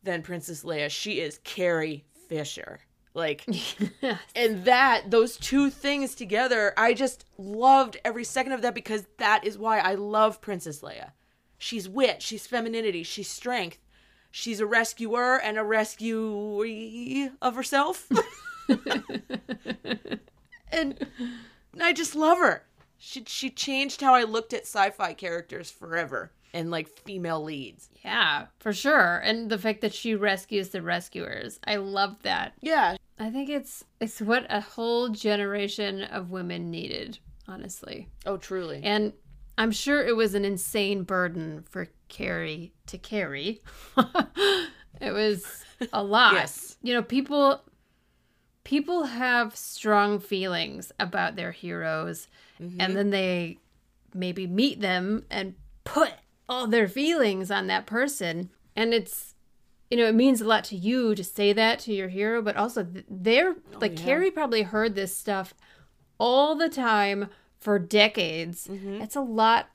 than 0.03 0.21
Princess 0.21 0.63
Leia. 0.63 0.89
She 0.89 1.19
is 1.19 1.41
Carrie 1.43 2.05
Fisher. 2.29 2.79
Like, 3.13 3.45
and 4.37 4.63
that, 4.63 5.11
those 5.11 5.35
two 5.35 5.69
things 5.69 6.15
together, 6.15 6.73
I 6.77 6.93
just 6.93 7.25
loved 7.37 7.97
every 8.05 8.23
second 8.23 8.53
of 8.53 8.61
that 8.61 8.73
because 8.73 9.03
that 9.17 9.45
is 9.45 9.57
why 9.57 9.79
I 9.79 9.95
love 9.95 10.39
Princess 10.39 10.79
Leia. 10.79 11.11
She's 11.63 11.87
wit, 11.87 12.21
she's 12.21 12.45
femininity, 12.45 13.03
she's 13.03 13.29
strength. 13.29 13.79
She's 14.31 14.59
a 14.59 14.65
rescuer 14.65 15.37
and 15.37 15.57
a 15.57 15.63
rescuee 15.63 17.31
of 17.41 17.55
herself. 17.55 18.11
and 20.73 21.07
I 21.79 21.93
just 21.93 22.15
love 22.15 22.37
her. 22.39 22.65
She 22.97 23.23
she 23.27 23.49
changed 23.49 24.01
how 24.01 24.13
I 24.13 24.23
looked 24.23 24.51
at 24.51 24.63
sci-fi 24.63 25.13
characters 25.13 25.71
forever 25.71 26.33
and 26.53 26.69
like 26.69 26.89
female 26.89 27.41
leads. 27.41 27.89
Yeah, 28.03 28.47
for 28.59 28.73
sure. 28.73 29.19
And 29.19 29.49
the 29.49 29.57
fact 29.57 29.79
that 29.81 29.93
she 29.93 30.15
rescues 30.15 30.67
the 30.67 30.81
rescuers. 30.81 31.61
I 31.65 31.77
love 31.77 32.21
that. 32.23 32.55
Yeah, 32.59 32.97
I 33.19 33.29
think 33.29 33.49
it's 33.49 33.85
it's 34.01 34.19
what 34.19 34.45
a 34.49 34.59
whole 34.59 35.07
generation 35.07 36.03
of 36.03 36.29
women 36.29 36.69
needed, 36.69 37.19
honestly. 37.47 38.09
Oh, 38.25 38.35
truly. 38.35 38.81
And 38.83 39.13
I'm 39.57 39.71
sure 39.71 40.05
it 40.05 40.15
was 40.15 40.33
an 40.33 40.45
insane 40.45 41.03
burden 41.03 41.63
for 41.69 41.87
Carrie 42.09 42.73
to 42.87 42.97
carry. 42.97 43.61
it 45.01 45.11
was 45.11 45.63
a 45.91 46.03
lot. 46.03 46.33
Yes. 46.33 46.77
You 46.81 46.93
know, 46.93 47.03
people 47.03 47.61
people 48.63 49.03
have 49.03 49.55
strong 49.55 50.19
feelings 50.19 50.91
about 50.99 51.35
their 51.35 51.51
heroes 51.51 52.27
and 52.59 52.71
mm-hmm. 52.71 52.93
then 52.93 53.09
they 53.09 53.57
maybe 54.13 54.47
meet 54.47 54.79
them 54.79 55.25
and 55.29 55.55
put 55.83 56.13
all 56.47 56.67
their 56.67 56.87
feelings 56.87 57.51
on 57.51 57.67
that 57.67 57.85
person 57.85 58.49
and 58.75 58.93
it's 58.93 59.35
you 59.89 59.97
know 59.97 60.05
it 60.05 60.15
means 60.15 60.39
a 60.39 60.47
lot 60.47 60.63
to 60.63 60.75
you 60.75 61.13
to 61.13 61.23
say 61.23 61.51
that 61.51 61.79
to 61.79 61.93
your 61.93 62.07
hero 62.07 62.41
but 62.41 62.55
also 62.55 62.87
they're 63.09 63.55
oh, 63.73 63.77
like 63.81 63.97
carrie 63.97 64.31
probably 64.31 64.61
heard 64.61 64.95
this 64.95 65.15
stuff 65.15 65.53
all 66.17 66.55
the 66.55 66.69
time 66.69 67.27
for 67.63 67.79
decades 67.79 68.67
mm-hmm. 68.67 68.99
that's 68.99 69.15
a 69.15 69.21
lot 69.21 69.69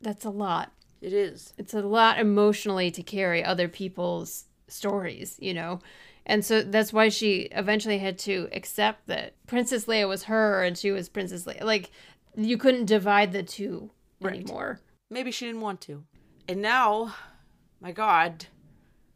that's 0.00 0.24
a 0.24 0.30
lot 0.30 0.72
It 1.00 1.12
is. 1.12 1.52
it's 1.58 1.74
a 1.74 1.80
lot 1.80 2.18
emotionally 2.18 2.90
to 2.90 3.02
carry 3.02 3.42
other 3.42 3.68
people's 3.68 4.44
stories, 4.68 5.36
you 5.40 5.54
know. 5.54 5.80
And 6.24 6.44
so 6.44 6.62
that's 6.62 6.92
why 6.92 7.08
she 7.08 7.42
eventually 7.52 7.98
had 7.98 8.18
to 8.20 8.48
accept 8.52 9.06
that 9.06 9.34
Princess 9.46 9.86
Leia 9.86 10.08
was 10.08 10.24
her 10.24 10.64
and 10.64 10.76
she 10.76 10.90
was 10.90 11.08
Princess 11.08 11.44
Leia. 11.44 11.62
Like 11.62 11.90
you 12.36 12.58
couldn't 12.58 12.86
divide 12.86 13.32
the 13.32 13.42
two 13.42 13.90
anymore. 14.22 14.80
Maybe 15.08 15.30
she 15.30 15.46
didn't 15.46 15.60
want 15.60 15.80
to. 15.82 16.04
And 16.48 16.60
now, 16.60 17.14
my 17.80 17.92
God, 17.92 18.46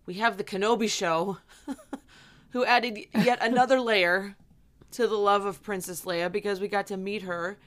we 0.07 0.14
have 0.14 0.37
the 0.37 0.44
Kenobi 0.44 0.88
show, 0.88 1.38
who 2.51 2.64
added 2.64 2.99
yet 3.14 3.38
another 3.42 3.81
layer 3.81 4.37
to 4.92 5.07
the 5.07 5.18
love 5.18 5.44
of 5.44 5.62
Princess 5.62 6.05
Leia 6.05 6.31
because 6.31 6.61
we 6.61 6.68
got 6.68 6.87
to 6.88 6.96
meet 6.96 7.23
her 7.23 7.59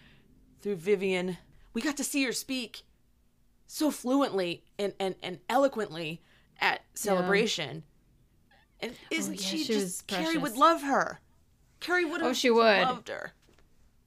through 0.63 0.78
Vivien. 0.78 1.38
We 1.73 1.82
got 1.82 1.97
to 1.97 2.04
see 2.04 2.23
her 2.23 2.32
speak 2.32 2.84
so 3.67 3.91
fluently 3.91 4.63
and, 4.80 4.93
and, 4.99 5.15
and 5.21 5.39
eloquently 5.49 6.21
at 6.60 6.82
celebration. 6.95 7.84
And 8.80 8.93
oh, 8.93 9.08
isn't 9.12 9.34
Oh, 9.34 9.36
yeah, 9.36 9.47
she, 9.47 9.58
she 9.63 9.73
just 9.73 10.08
Carrie 10.08 10.38
would 10.38 10.58
love 10.58 10.82
her. 10.82 11.19
Carrie 11.80 12.06
would 12.06 12.21
oh, 12.21 12.26
have 12.26 12.32
Oh, 12.32 12.34
she 12.34 12.49
would. 12.49 12.82
loved 12.82 13.10
her. 13.10 13.34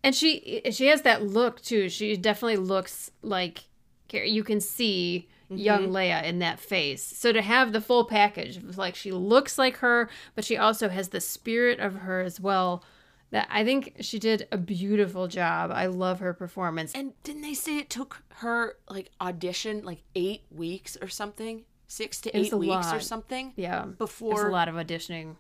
And 0.03 0.15
she 0.15 0.63
she 0.71 0.87
has 0.87 1.03
that 1.03 1.23
look 1.25 1.61
too. 1.61 1.89
She 1.89 2.17
definitely 2.17 2.59
looks 2.59 3.11
like 3.23 3.65
Carrie. 4.09 4.31
you 4.31 4.45
can 4.45 4.61
see 4.61 5.29
mm-hmm. 5.51 5.61
young 5.61 5.89
Leia 5.89 6.23
in 6.25 6.39
that 6.39 6.61
face. 6.61 7.03
So 7.03 7.33
to 7.33 7.43
have 7.43 7.73
the 7.73 7.81
full 7.81 8.05
package, 8.05 8.63
like 8.77 8.95
she 8.95 9.11
looks 9.11 9.59
like 9.59 9.79
her, 9.79 10.09
but 10.35 10.45
she 10.45 10.57
also 10.57 10.89
has 10.89 11.09
the 11.09 11.21
spirit 11.21 11.81
of 11.81 11.95
her 11.95 12.21
as 12.21 12.41
well. 12.41 12.85
That 13.31 13.49
I 13.51 13.65
think 13.65 13.97
she 14.01 14.19
did 14.19 14.47
a 14.53 14.57
beautiful 14.57 15.27
job. 15.27 15.71
I 15.73 15.87
love 15.87 16.21
her 16.21 16.33
performance. 16.33 16.93
And 16.95 17.13
didn't 17.25 17.43
they 17.43 17.55
say 17.55 17.79
it 17.79 17.91
took 17.91 18.23
her 18.37 18.77
like 18.89 19.11
audition 19.21 19.85
like 19.85 20.03
eight 20.15 20.43
weeks 20.51 20.97
or 21.03 21.09
something? 21.09 21.65
Six 21.89 22.21
to 22.23 22.37
eight 22.37 22.53
weeks 22.55 22.93
or 22.93 23.01
something? 23.01 23.53
Yeah, 23.57 23.85
Before 23.99 24.49
a 24.49 24.53
lot 24.53 24.69
of 24.69 24.75
auditioning. 24.77 25.37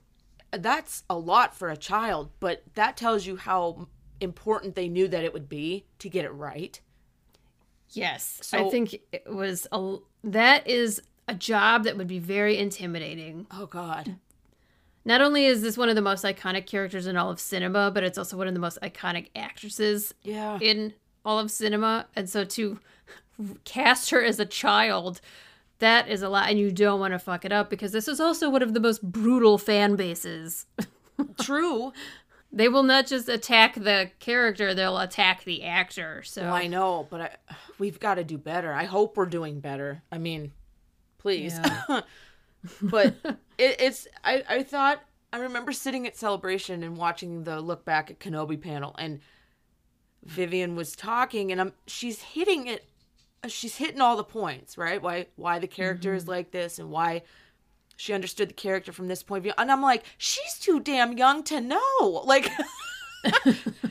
that's 0.53 1.05
a 1.11 1.16
lot 1.18 1.57
for 1.57 1.70
a 1.70 1.77
child, 1.77 2.31
but 2.40 2.62
that 2.75 2.96
tells 2.96 3.27
you 3.27 3.37
how 3.37 3.88
important 4.20 4.75
they 4.75 4.88
knew 4.88 5.07
that 5.09 5.25
it 5.25 5.33
would 5.33 5.49
be 5.49 5.87
to 5.99 6.09
get 6.09 6.25
it 6.25 6.31
right. 6.31 6.81
Yes, 7.90 8.38
So- 8.42 8.66
I 8.66 8.70
think 8.70 9.01
it 9.12 9.27
was 9.33 9.66
a 9.72 9.96
that 10.25 10.66
is 10.66 11.01
a 11.29 11.35
job 11.35 11.85
that 11.85 11.96
would 11.96 12.07
be 12.09 12.18
very 12.18 12.57
intimidating. 12.59 13.46
Oh 13.51 13.66
God. 13.66 14.16
Not 15.06 15.20
only 15.22 15.46
is 15.46 15.62
this 15.62 15.78
one 15.78 15.88
of 15.88 15.94
the 15.94 16.02
most 16.02 16.24
iconic 16.24 16.66
characters 16.66 17.06
in 17.06 17.16
all 17.16 17.30
of 17.30 17.38
cinema, 17.38 17.90
but 17.92 18.02
it's 18.02 18.18
also 18.18 18.36
one 18.36 18.48
of 18.48 18.54
the 18.54 18.60
most 18.60 18.76
iconic 18.82 19.28
actresses 19.36 20.12
Yeah. 20.24 20.58
in 20.60 20.94
all 21.24 21.38
of 21.38 21.50
cinema. 21.50 22.06
And 22.16 22.28
so 22.28 22.44
to 22.44 22.80
cast 23.64 24.10
her 24.10 24.22
as 24.22 24.40
a 24.40 24.44
child, 24.44 25.20
that 25.78 26.08
is 26.08 26.22
a 26.22 26.28
lot. 26.28 26.50
And 26.50 26.58
you 26.58 26.72
don't 26.72 26.98
want 26.98 27.12
to 27.12 27.20
fuck 27.20 27.44
it 27.44 27.52
up 27.52 27.70
because 27.70 27.92
this 27.92 28.08
is 28.08 28.18
also 28.18 28.50
one 28.50 28.62
of 28.62 28.74
the 28.74 28.80
most 28.80 29.00
brutal 29.00 29.58
fan 29.58 29.94
bases. 29.94 30.66
True. 31.40 31.92
They 32.52 32.68
will 32.68 32.82
not 32.82 33.06
just 33.06 33.28
attack 33.28 33.74
the 33.74 34.10
character, 34.18 34.74
they'll 34.74 34.98
attack 34.98 35.44
the 35.44 35.62
actor. 35.64 36.22
So 36.24 36.42
Well, 36.42 36.54
I 36.54 36.66
know, 36.66 37.06
but 37.10 37.20
I, 37.20 37.30
we've 37.78 38.00
got 38.00 38.14
to 38.16 38.24
do 38.24 38.38
better. 38.38 38.72
I 38.72 38.84
hope 38.84 39.16
we're 39.16 39.26
doing 39.26 39.60
better. 39.60 40.02
I 40.10 40.18
mean, 40.18 40.50
please. 41.18 41.58
but 42.83 43.14
it, 43.59 43.76
it's 43.81 44.07
I, 44.24 44.42
I 44.48 44.62
thought 44.62 45.02
I 45.33 45.38
remember 45.38 45.72
sitting 45.72 46.07
at 46.07 46.16
celebration 46.16 46.83
and 46.83 46.96
watching 46.96 47.44
the 47.44 47.61
look 47.61 47.85
back 47.85 48.11
at 48.11 48.20
Kenobi 48.20 48.61
panel 48.61 48.94
and 48.98 49.20
Vivien 50.24 50.76
was 50.76 50.96
talking 50.96 51.52
and 51.52 51.61
I'm 51.61 51.72
she's 51.87 52.22
hitting 52.22 52.66
it 52.66 52.88
she's 53.48 53.76
hitting 53.76 54.00
all 54.00 54.16
the 54.16 54.24
points, 54.24 54.79
right? 54.79 55.00
Why 55.00 55.26
why 55.37 55.59
the 55.59 55.66
character 55.66 56.14
is 56.14 56.24
mm-hmm. 56.24 56.33
like 56.33 56.50
this 56.50 56.79
and 56.79 56.90
why 56.90 57.22
she 57.96 58.12
understood 58.12 58.50
the 58.50 58.55
character 58.55 58.92
from 58.92 59.09
this 59.09 59.22
point 59.22 59.38
of 59.38 59.44
view. 59.44 59.52
And 59.57 59.72
I'm 59.72 59.83
like, 59.83 60.05
she's 60.18 60.59
too 60.59 60.81
damn 60.81 61.16
young 61.16 61.42
to 61.44 61.61
know. 61.61 62.22
Like 62.24 62.50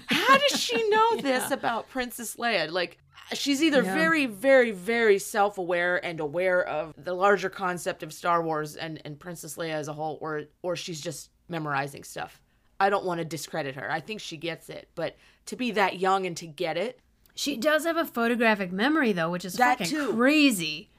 how 0.08 0.38
does 0.38 0.60
she 0.62 0.90
know 0.90 1.16
this 1.22 1.52
about 1.52 1.90
Princess 1.90 2.36
Leia? 2.38 2.72
Like 2.72 2.98
she's 3.34 3.64
either 3.64 3.82
Yeah. 3.84 3.94
very 3.94 4.26
very 4.26 4.72
very 4.72 5.20
self-aware 5.20 6.04
and 6.06 6.20
aware 6.20 6.64
of 6.68 6.94
the 6.98 7.14
larger 7.14 7.50
concept 7.50 8.04
of 8.04 8.14
Star 8.14 8.44
Wars 8.44 8.76
and 8.76 9.02
and 9.06 9.20
Princess 9.20 9.56
Leia 9.58 9.74
as 9.74 9.88
a 9.88 9.94
whole 9.94 10.18
or 10.22 10.44
or 10.62 10.76
she's 10.76 11.02
just 11.02 11.30
memorizing 11.50 12.04
stuff. 12.04 12.42
I 12.80 12.90
don't 12.90 13.06
want 13.06 13.20
to 13.20 13.26
discredit 13.26 13.76
her. 13.76 13.90
I 13.92 14.00
think 14.02 14.20
she 14.20 14.36
gets 14.38 14.70
it, 14.70 14.90
but 14.96 15.16
to 15.46 15.56
be 15.56 15.72
that 15.72 16.00
young 16.00 16.26
and 16.26 16.36
to 16.38 16.48
get 16.48 16.76
it, 16.78 17.00
She 17.34 17.56
does 17.58 17.86
have 17.86 17.98
a 17.98 18.06
photographic 18.06 18.72
memory 18.72 19.12
though, 19.14 19.30
which 19.32 19.46
is 19.46 19.54
That 19.54 19.78
fucking 19.80 19.88
too. 19.94 20.14
crazy. 20.14 20.90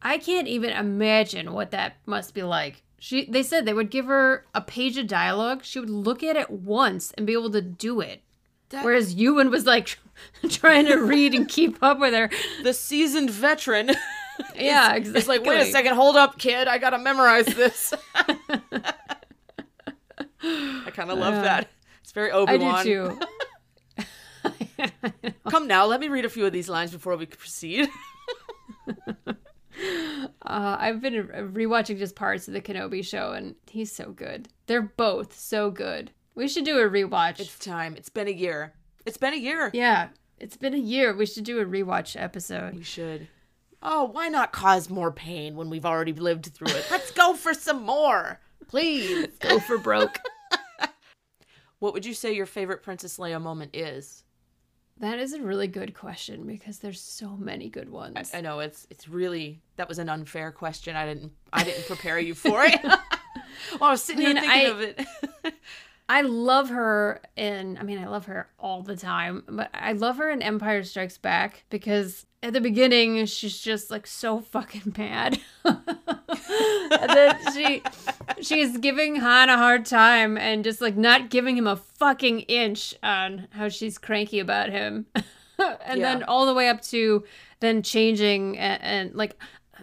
I 0.00 0.18
can't 0.18 0.46
even 0.48 0.70
imagine 0.70 1.52
what 1.52 1.72
that 1.72 1.96
must 2.06 2.32
be 2.32 2.42
like. 2.42 2.82
She 2.98 3.26
they 3.26 3.42
said 3.42 3.64
they 3.64 3.72
would 3.74 3.90
give 3.90 4.06
her 4.06 4.44
a 4.54 4.60
page 4.60 4.96
of 4.98 5.06
dialogue, 5.06 5.64
she 5.64 5.78
would 5.80 5.90
look 5.90 6.22
at 6.22 6.36
it 6.36 6.50
once 6.50 7.12
and 7.16 7.26
be 7.26 7.32
able 7.32 7.50
to 7.50 7.62
do 7.62 8.00
it. 8.00 8.22
That- 8.70 8.84
Whereas 8.84 9.14
Ewan 9.14 9.50
was 9.50 9.64
like 9.66 9.98
trying 10.50 10.86
to 10.86 10.96
read 10.96 11.34
and 11.34 11.48
keep 11.48 11.82
up 11.82 11.98
with 12.00 12.12
her. 12.14 12.28
the 12.64 12.74
seasoned 12.74 13.30
veteran 13.30 13.92
Yeah, 14.54 14.94
exactly. 14.94 15.20
is 15.20 15.28
like, 15.28 15.44
wait 15.44 15.60
a 15.60 15.64
second, 15.66 15.94
hold 15.94 16.16
up, 16.16 16.38
kid, 16.38 16.68
I 16.68 16.78
gotta 16.78 16.98
memorize 16.98 17.46
this. 17.46 17.92
I 20.40 20.90
kind 20.92 21.10
of 21.10 21.18
love 21.18 21.34
that. 21.34 21.68
It's 22.02 22.12
very 22.12 22.30
Obi 22.30 22.52
I 22.64 22.82
do 22.84 23.18
too. 23.96 24.06
Come 25.50 25.66
now, 25.66 25.86
let 25.86 25.98
me 26.00 26.08
read 26.08 26.24
a 26.24 26.28
few 26.28 26.46
of 26.46 26.52
these 26.52 26.68
lines 26.68 26.92
before 26.92 27.16
we 27.16 27.26
proceed. 27.26 27.88
Uh, 30.42 30.76
I've 30.80 31.00
been 31.00 31.28
rewatching 31.52 31.98
just 31.98 32.16
parts 32.16 32.48
of 32.48 32.54
the 32.54 32.60
Kenobi 32.60 33.04
show, 33.04 33.32
and 33.32 33.54
he's 33.68 33.92
so 33.92 34.10
good. 34.12 34.48
They're 34.66 34.82
both 34.82 35.38
so 35.38 35.70
good. 35.70 36.10
We 36.34 36.48
should 36.48 36.64
do 36.64 36.78
a 36.78 36.88
rewatch. 36.88 37.40
It's 37.40 37.58
time. 37.58 37.94
It's 37.96 38.08
been 38.08 38.28
a 38.28 38.32
year. 38.32 38.72
It's 39.06 39.16
been 39.16 39.34
a 39.34 39.38
year. 39.38 39.70
yeah, 39.72 40.08
it's 40.38 40.56
been 40.56 40.74
a 40.74 40.78
year. 40.78 41.14
We 41.14 41.26
should 41.26 41.44
do 41.44 41.60
a 41.60 41.64
rewatch 41.64 42.20
episode. 42.20 42.74
We 42.76 42.82
should. 42.82 43.28
Oh, 43.82 44.04
why 44.04 44.28
not 44.28 44.52
cause 44.52 44.90
more 44.90 45.12
pain 45.12 45.54
when 45.54 45.70
we've 45.70 45.86
already 45.86 46.12
lived 46.12 46.46
through 46.46 46.68
it? 46.74 46.86
Let's 46.90 47.10
go 47.12 47.34
for 47.34 47.54
some 47.54 47.82
more, 47.82 48.40
please. 48.68 49.28
Go 49.38 49.58
for 49.60 49.78
broke. 49.78 50.18
What 51.80 51.92
would 51.94 52.04
you 52.04 52.12
say 52.14 52.32
your 52.34 52.46
favorite 52.46 52.82
Princess 52.82 53.18
Leia 53.18 53.40
moment 53.40 53.76
is? 53.76 54.24
That 55.00 55.18
is 55.18 55.32
a 55.32 55.40
really 55.42 55.68
good 55.68 55.94
question 55.94 56.46
because 56.46 56.78
there's 56.78 57.00
so 57.00 57.36
many 57.36 57.68
good 57.68 57.90
ones. 57.90 58.32
I 58.34 58.40
know 58.40 58.60
it's 58.60 58.86
it's 58.90 59.08
really 59.08 59.60
that 59.76 59.88
was 59.88 59.98
an 59.98 60.08
unfair 60.08 60.50
question. 60.52 60.96
I 60.96 61.06
didn't 61.06 61.32
I 61.52 61.64
didn't 61.64 61.86
prepare 61.86 62.18
you 62.18 62.34
for 62.44 62.64
it. 62.64 62.80
well, 62.84 62.98
I 63.80 63.90
was 63.90 64.02
sitting 64.02 64.26
I 64.26 64.30
here 64.32 64.40
thinking 64.40 64.50
I- 64.50 64.62
of 64.64 64.80
it. 64.80 65.54
I 66.10 66.22
love 66.22 66.70
her 66.70 67.20
in, 67.36 67.76
I 67.78 67.82
mean, 67.82 67.98
I 67.98 68.06
love 68.06 68.26
her 68.26 68.48
all 68.58 68.82
the 68.82 68.96
time, 68.96 69.44
but 69.46 69.68
I 69.74 69.92
love 69.92 70.16
her 70.16 70.30
in 70.30 70.40
Empire 70.40 70.82
Strikes 70.82 71.18
Back 71.18 71.64
because 71.68 72.24
at 72.42 72.54
the 72.54 72.62
beginning, 72.62 73.26
she's 73.26 73.58
just 73.60 73.90
like 73.90 74.06
so 74.06 74.40
fucking 74.52 74.94
mad. 74.96 75.38
and 75.64 77.10
then 77.10 77.36
she, 77.52 77.82
she's 78.40 78.78
giving 78.78 79.16
Han 79.16 79.50
a 79.50 79.58
hard 79.58 79.84
time 79.84 80.38
and 80.38 80.64
just 80.64 80.80
like 80.80 80.96
not 80.96 81.28
giving 81.28 81.58
him 81.58 81.66
a 81.66 81.76
fucking 81.76 82.40
inch 82.40 82.94
on 83.02 83.48
how 83.50 83.68
she's 83.68 83.98
cranky 83.98 84.38
about 84.40 84.70
him. 84.70 85.06
and 85.84 86.02
then 86.02 86.22
all 86.22 86.46
the 86.46 86.54
way 86.54 86.68
up 86.68 86.80
to 86.80 87.24
then 87.60 87.82
changing 87.82 88.56
and, 88.56 88.82
and 88.82 89.14
like, 89.14 89.36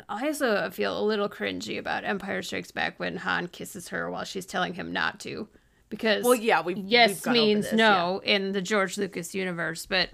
I 0.09 0.27
also 0.27 0.71
feel 0.71 0.99
a 0.99 1.05
little 1.05 1.29
cringy 1.29 1.77
about 1.77 2.03
Empire 2.03 2.41
Strikes 2.41 2.71
Back 2.71 2.99
when 2.99 3.17
Han 3.17 3.47
kisses 3.47 3.89
her 3.89 4.09
while 4.09 4.23
she's 4.23 4.45
telling 4.47 4.73
him 4.73 4.91
not 4.91 5.19
to. 5.21 5.47
Because 5.89 6.23
Well, 6.23 6.35
yeah, 6.35 6.61
we 6.61 6.75
yes 6.75 7.25
means 7.25 7.71
no 7.73 8.21
in 8.23 8.51
the 8.51 8.61
George 8.61 8.97
Lucas 8.97 9.35
universe, 9.35 9.85
but 9.85 10.09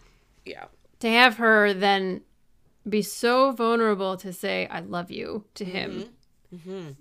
Yeah. 0.45 0.65
to 0.99 1.09
have 1.09 1.37
her 1.37 1.73
then 1.73 2.21
be 2.87 3.01
so 3.01 3.51
vulnerable 3.51 4.17
to 4.17 4.33
say 4.33 4.67
I 4.67 4.79
love 4.79 5.11
you 5.11 5.45
to 5.55 5.65
him, 5.65 6.05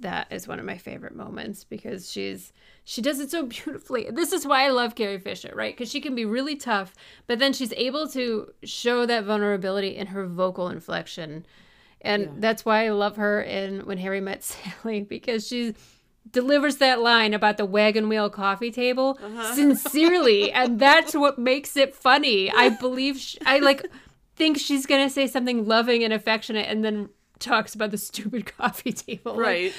that 0.01 0.31
is 0.31 0.47
one 0.47 0.61
of 0.61 0.65
my 0.65 0.79
favorite 0.79 1.15
moments 1.15 1.65
because 1.65 2.11
she's 2.11 2.53
she 2.85 3.03
does 3.03 3.19
it 3.19 3.31
so 3.31 3.45
beautifully. 3.47 4.09
This 4.11 4.33
is 4.33 4.47
why 4.47 4.65
I 4.65 4.69
love 4.69 4.95
Carrie 4.95 5.19
Fisher, 5.19 5.53
right? 5.55 5.75
Because 5.77 5.91
she 5.91 6.01
can 6.01 6.15
be 6.15 6.25
really 6.25 6.57
tough, 6.57 6.95
but 7.27 7.39
then 7.39 7.53
she's 7.53 7.73
able 7.73 8.09
to 8.09 8.53
show 8.63 9.07
that 9.07 9.25
vulnerability 9.25 9.97
in 9.97 10.09
her 10.09 10.27
vocal 10.27 10.69
inflection. 10.69 11.45
And 12.03 12.41
that's 12.41 12.65
why 12.65 12.87
I 12.87 12.91
love 12.91 13.17
her 13.17 13.43
in 13.43 13.85
When 13.87 13.99
Harry 13.99 14.21
Met 14.21 14.43
Sally 14.83 15.03
because 15.03 15.47
she 15.47 15.75
delivers 16.31 16.77
that 16.77 17.01
line 17.01 17.33
about 17.35 17.57
the 17.57 17.65
wagon 17.65 18.09
wheel 18.09 18.29
coffee 18.31 18.71
table 18.71 19.19
sincerely 19.55 20.53
and 20.61 20.79
that's 20.79 21.15
what 21.15 21.39
makes 21.39 21.77
it 21.77 21.95
funny. 21.95 22.51
I 22.51 22.69
believe 22.71 23.19
sh 23.19 23.37
I 23.47 23.59
like 23.59 23.87
think 24.37 24.59
she's 24.59 24.87
going 24.87 25.07
to 25.07 25.13
say 25.13 25.27
something 25.27 25.67
loving 25.67 26.03
and 26.05 26.13
affectionate 26.13 26.67
and 26.69 26.85
then 26.85 27.09
talks 27.39 27.75
about 27.75 27.91
the 27.91 27.99
stupid 27.99 28.47
coffee 28.57 28.93
table. 28.93 29.35
Like, 29.35 29.47
Right. 29.47 29.73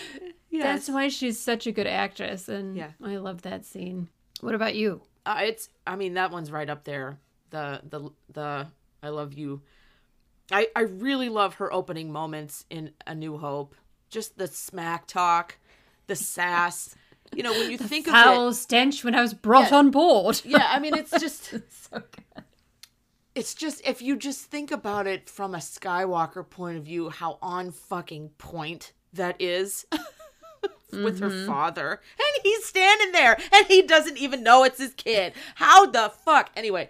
That's 0.52 0.90
why 0.90 1.08
she's 1.08 1.40
such 1.40 1.66
a 1.68 1.72
good 1.72 1.88
actress 1.88 2.50
and 2.50 2.76
Yeah. 2.76 2.92
I 3.02 3.16
love 3.18 3.44
that 3.44 3.66
scene. 3.66 4.10
What 4.42 4.54
about 4.56 4.76
you? 4.76 5.02
Uh, 5.26 5.42
it's 5.44 5.70
I 5.88 5.96
mean 5.96 6.16
that 6.16 6.32
one's 6.32 6.52
right 6.52 6.70
up 6.70 6.84
there. 6.84 7.20
The 7.52 7.82
the 7.88 8.10
the 8.34 8.68
I 9.04 9.10
love 9.10 9.34
you. 9.34 9.62
I 10.52 10.68
I 10.76 10.82
really 10.82 11.30
love 11.30 11.56
her 11.56 11.72
opening 11.72 12.12
moments 12.12 12.66
in 12.70 12.92
A 13.08 13.16
New 13.16 13.38
Hope. 13.38 13.76
Just 14.10 14.38
the 14.38 14.48
smack 14.48 15.08
talk, 15.08 15.58
the 16.12 16.16
sass. 16.18 16.94
You 17.34 17.44
know, 17.44 17.54
when 17.54 17.72
you 17.72 17.78
think 17.78 18.08
of 18.08 18.14
it, 18.14 18.18
Foul 18.18 18.52
stench 18.54 19.06
when 19.06 19.16
I 19.16 19.22
was 19.22 19.34
brought 19.34 19.72
Yeah. 19.72 19.78
on 19.78 19.92
board. 19.92 20.42
yeah, 20.44 20.68
I 20.70 20.80
mean 20.80 20.94
it's 20.94 21.12
just 21.26 21.46
so 21.46 21.60
good. 21.92 22.44
it's 23.34 23.54
just 23.56 23.82
if 23.88 24.02
you 24.02 24.18
just 24.18 24.42
think 24.52 24.72
about 24.72 25.08
it 25.08 25.30
from 25.30 25.56
a 25.56 25.60
Skywalker 25.60 26.48
point 26.48 26.78
of 26.78 26.84
view, 26.84 27.10
how 27.10 27.40
on 27.42 27.72
fucking 27.72 28.32
point 28.38 28.92
that 29.14 29.38
is 29.40 29.86
with 30.92 31.22
her 31.22 31.30
mm-hmm. 31.30 31.48
father, 31.48 32.02
and 32.20 32.44
he's 32.44 32.66
standing 32.66 33.14
there, 33.14 33.38
and 33.54 33.66
he 33.68 33.82
doesn't 33.82 34.18
even 34.18 34.44
know 34.44 34.66
it's 34.66 34.80
his 34.80 34.94
kid. 34.94 35.32
How 35.56 35.86
the 35.86 36.12
fuck? 36.26 36.50
Anyway, 36.58 36.90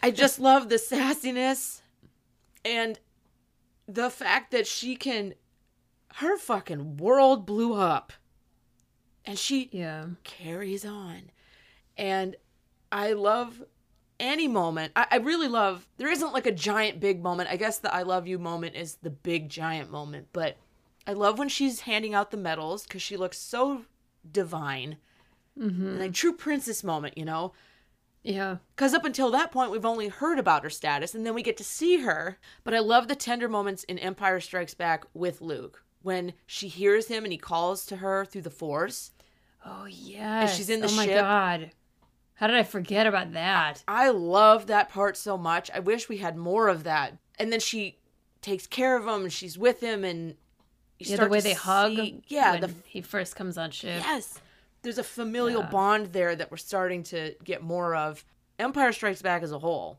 I 0.00 0.12
just 0.12 0.38
love 0.48 0.68
the 0.68 0.76
sassiness 0.76 1.80
and 2.64 3.00
the 3.88 4.10
fact 4.10 4.52
that 4.52 4.68
she 4.68 4.94
can. 4.94 5.34
Her 6.18 6.36
fucking 6.36 6.98
world 6.98 7.44
blew 7.44 7.74
up, 7.74 8.12
and 9.24 9.38
she 9.38 9.68
Yeah. 9.72 10.06
carries 10.22 10.84
on. 10.84 11.30
And 11.96 12.36
I 12.92 13.12
love 13.12 13.64
any 14.20 14.46
moment. 14.46 14.92
I, 14.94 15.06
I 15.10 15.16
really 15.16 15.48
love, 15.48 15.88
there 15.96 16.10
isn't 16.10 16.32
like 16.32 16.46
a 16.46 16.52
giant 16.52 17.00
big 17.00 17.20
moment. 17.22 17.50
I 17.50 17.56
guess 17.56 17.78
the 17.78 17.92
I 17.92 18.02
love 18.02 18.28
you 18.28 18.38
moment 18.38 18.76
is 18.76 18.96
the 19.02 19.10
big 19.10 19.48
giant 19.48 19.90
moment, 19.90 20.28
but 20.32 20.56
I 21.06 21.14
love 21.14 21.38
when 21.38 21.48
she's 21.48 21.80
handing 21.80 22.14
out 22.14 22.30
the 22.30 22.36
medals 22.36 22.84
because 22.84 23.02
she 23.02 23.16
looks 23.16 23.38
so 23.38 23.84
divine. 24.30 24.98
Mm-hmm. 25.58 25.86
And 25.86 25.98
like 25.98 26.12
true 26.12 26.32
princess 26.32 26.84
moment, 26.84 27.18
you 27.18 27.24
know? 27.24 27.52
Yeah. 28.22 28.58
Because 28.76 28.94
up 28.94 29.04
until 29.04 29.30
that 29.32 29.50
point, 29.52 29.70
we've 29.72 29.84
only 29.84 30.08
heard 30.08 30.38
about 30.38 30.62
her 30.62 30.70
status, 30.70 31.12
and 31.14 31.26
then 31.26 31.34
we 31.34 31.42
get 31.42 31.56
to 31.56 31.64
see 31.64 32.02
her. 32.02 32.38
But 32.62 32.74
I 32.74 32.78
love 32.78 33.08
the 33.08 33.16
tender 33.16 33.48
moments 33.48 33.84
in 33.84 33.98
Empire 33.98 34.40
Strikes 34.40 34.74
Back 34.74 35.04
with 35.12 35.40
Luke 35.40 35.83
when 36.04 36.34
she 36.46 36.68
hears 36.68 37.08
him 37.08 37.24
and 37.24 37.32
he 37.32 37.38
calls 37.38 37.84
to 37.86 37.96
her 37.96 38.24
through 38.24 38.42
the 38.42 38.50
Force. 38.50 39.10
Oh 39.66 39.86
yeah. 39.86 40.46
she's 40.46 40.70
in 40.70 40.80
the 40.80 40.88
ship. 40.88 40.98
oh 40.98 41.06
my 41.06 41.12
god. 41.14 41.70
How 42.34 42.46
did 42.46 42.56
I 42.56 42.62
forget 42.62 43.06
about 43.06 43.32
that? 43.32 43.82
I 43.88 44.10
love 44.10 44.66
that 44.66 44.90
part 44.90 45.16
so 45.16 45.36
much. 45.38 45.70
I 45.74 45.78
wish 45.80 46.08
we 46.08 46.18
had 46.18 46.36
more 46.36 46.68
of 46.68 46.84
that. 46.84 47.16
And 47.38 47.50
then 47.52 47.60
she 47.60 47.98
takes 48.42 48.66
care 48.66 48.96
of 48.96 49.04
him 49.04 49.22
and 49.22 49.32
she's 49.32 49.56
with 49.56 49.80
him 49.80 50.04
and 50.04 50.34
Yeah, 50.98 51.16
the 51.16 51.28
way 51.28 51.40
they 51.40 51.54
hug. 51.54 51.92
Yeah, 52.28 52.52
when 52.52 52.60
the 52.60 52.70
he 52.86 53.00
first 53.00 53.34
comes 53.36 53.56
on 53.56 53.70
ship. 53.70 54.02
yes. 54.04 54.40
There's 54.82 54.98
a 54.98 55.04
familial 55.04 55.62
Yeah. 55.62 55.70
bond 55.70 56.06
there 56.12 56.36
that 56.36 56.50
we're 56.50 56.56
starting 56.58 57.02
to 57.04 57.34
get 57.42 57.62
more 57.62 57.94
of. 57.96 58.22
Empire 58.58 58.92
Strikes 58.92 59.22
Back 59.22 59.42
as 59.42 59.50
a 59.50 59.58
whole 59.58 59.98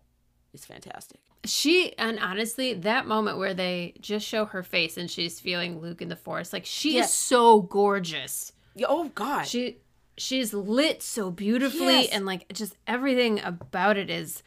is 0.54 0.64
fantastic. 0.66 1.20
She 1.46 1.98
and 1.98 2.20
honestly, 2.20 2.74
that 2.74 3.06
moment 3.08 3.38
where 3.38 3.54
they 3.54 3.94
just 4.00 4.26
show 4.28 4.46
her 4.46 4.64
face 4.64 4.98
and 4.98 5.10
she's 5.10 5.40
feeling 5.40 5.80
Luke 5.80 6.02
in 6.02 6.10
the 6.10 6.16
forest, 6.16 6.54
like 6.54 6.66
she 6.66 6.96
Yes. 6.96 7.10
is 7.10 7.14
so 7.14 7.62
gorgeous. 7.62 8.52
Oh 8.88 9.10
god. 9.16 9.44
She 9.48 9.78
she's 10.18 10.54
lit 10.54 11.04
so 11.04 11.30
beautifully 11.32 12.02
Yes. 12.04 12.10
and 12.12 12.26
like 12.26 12.52
just 12.54 12.76
everything 12.88 13.42
about 13.42 13.98
it 13.98 14.10
is 14.10 14.44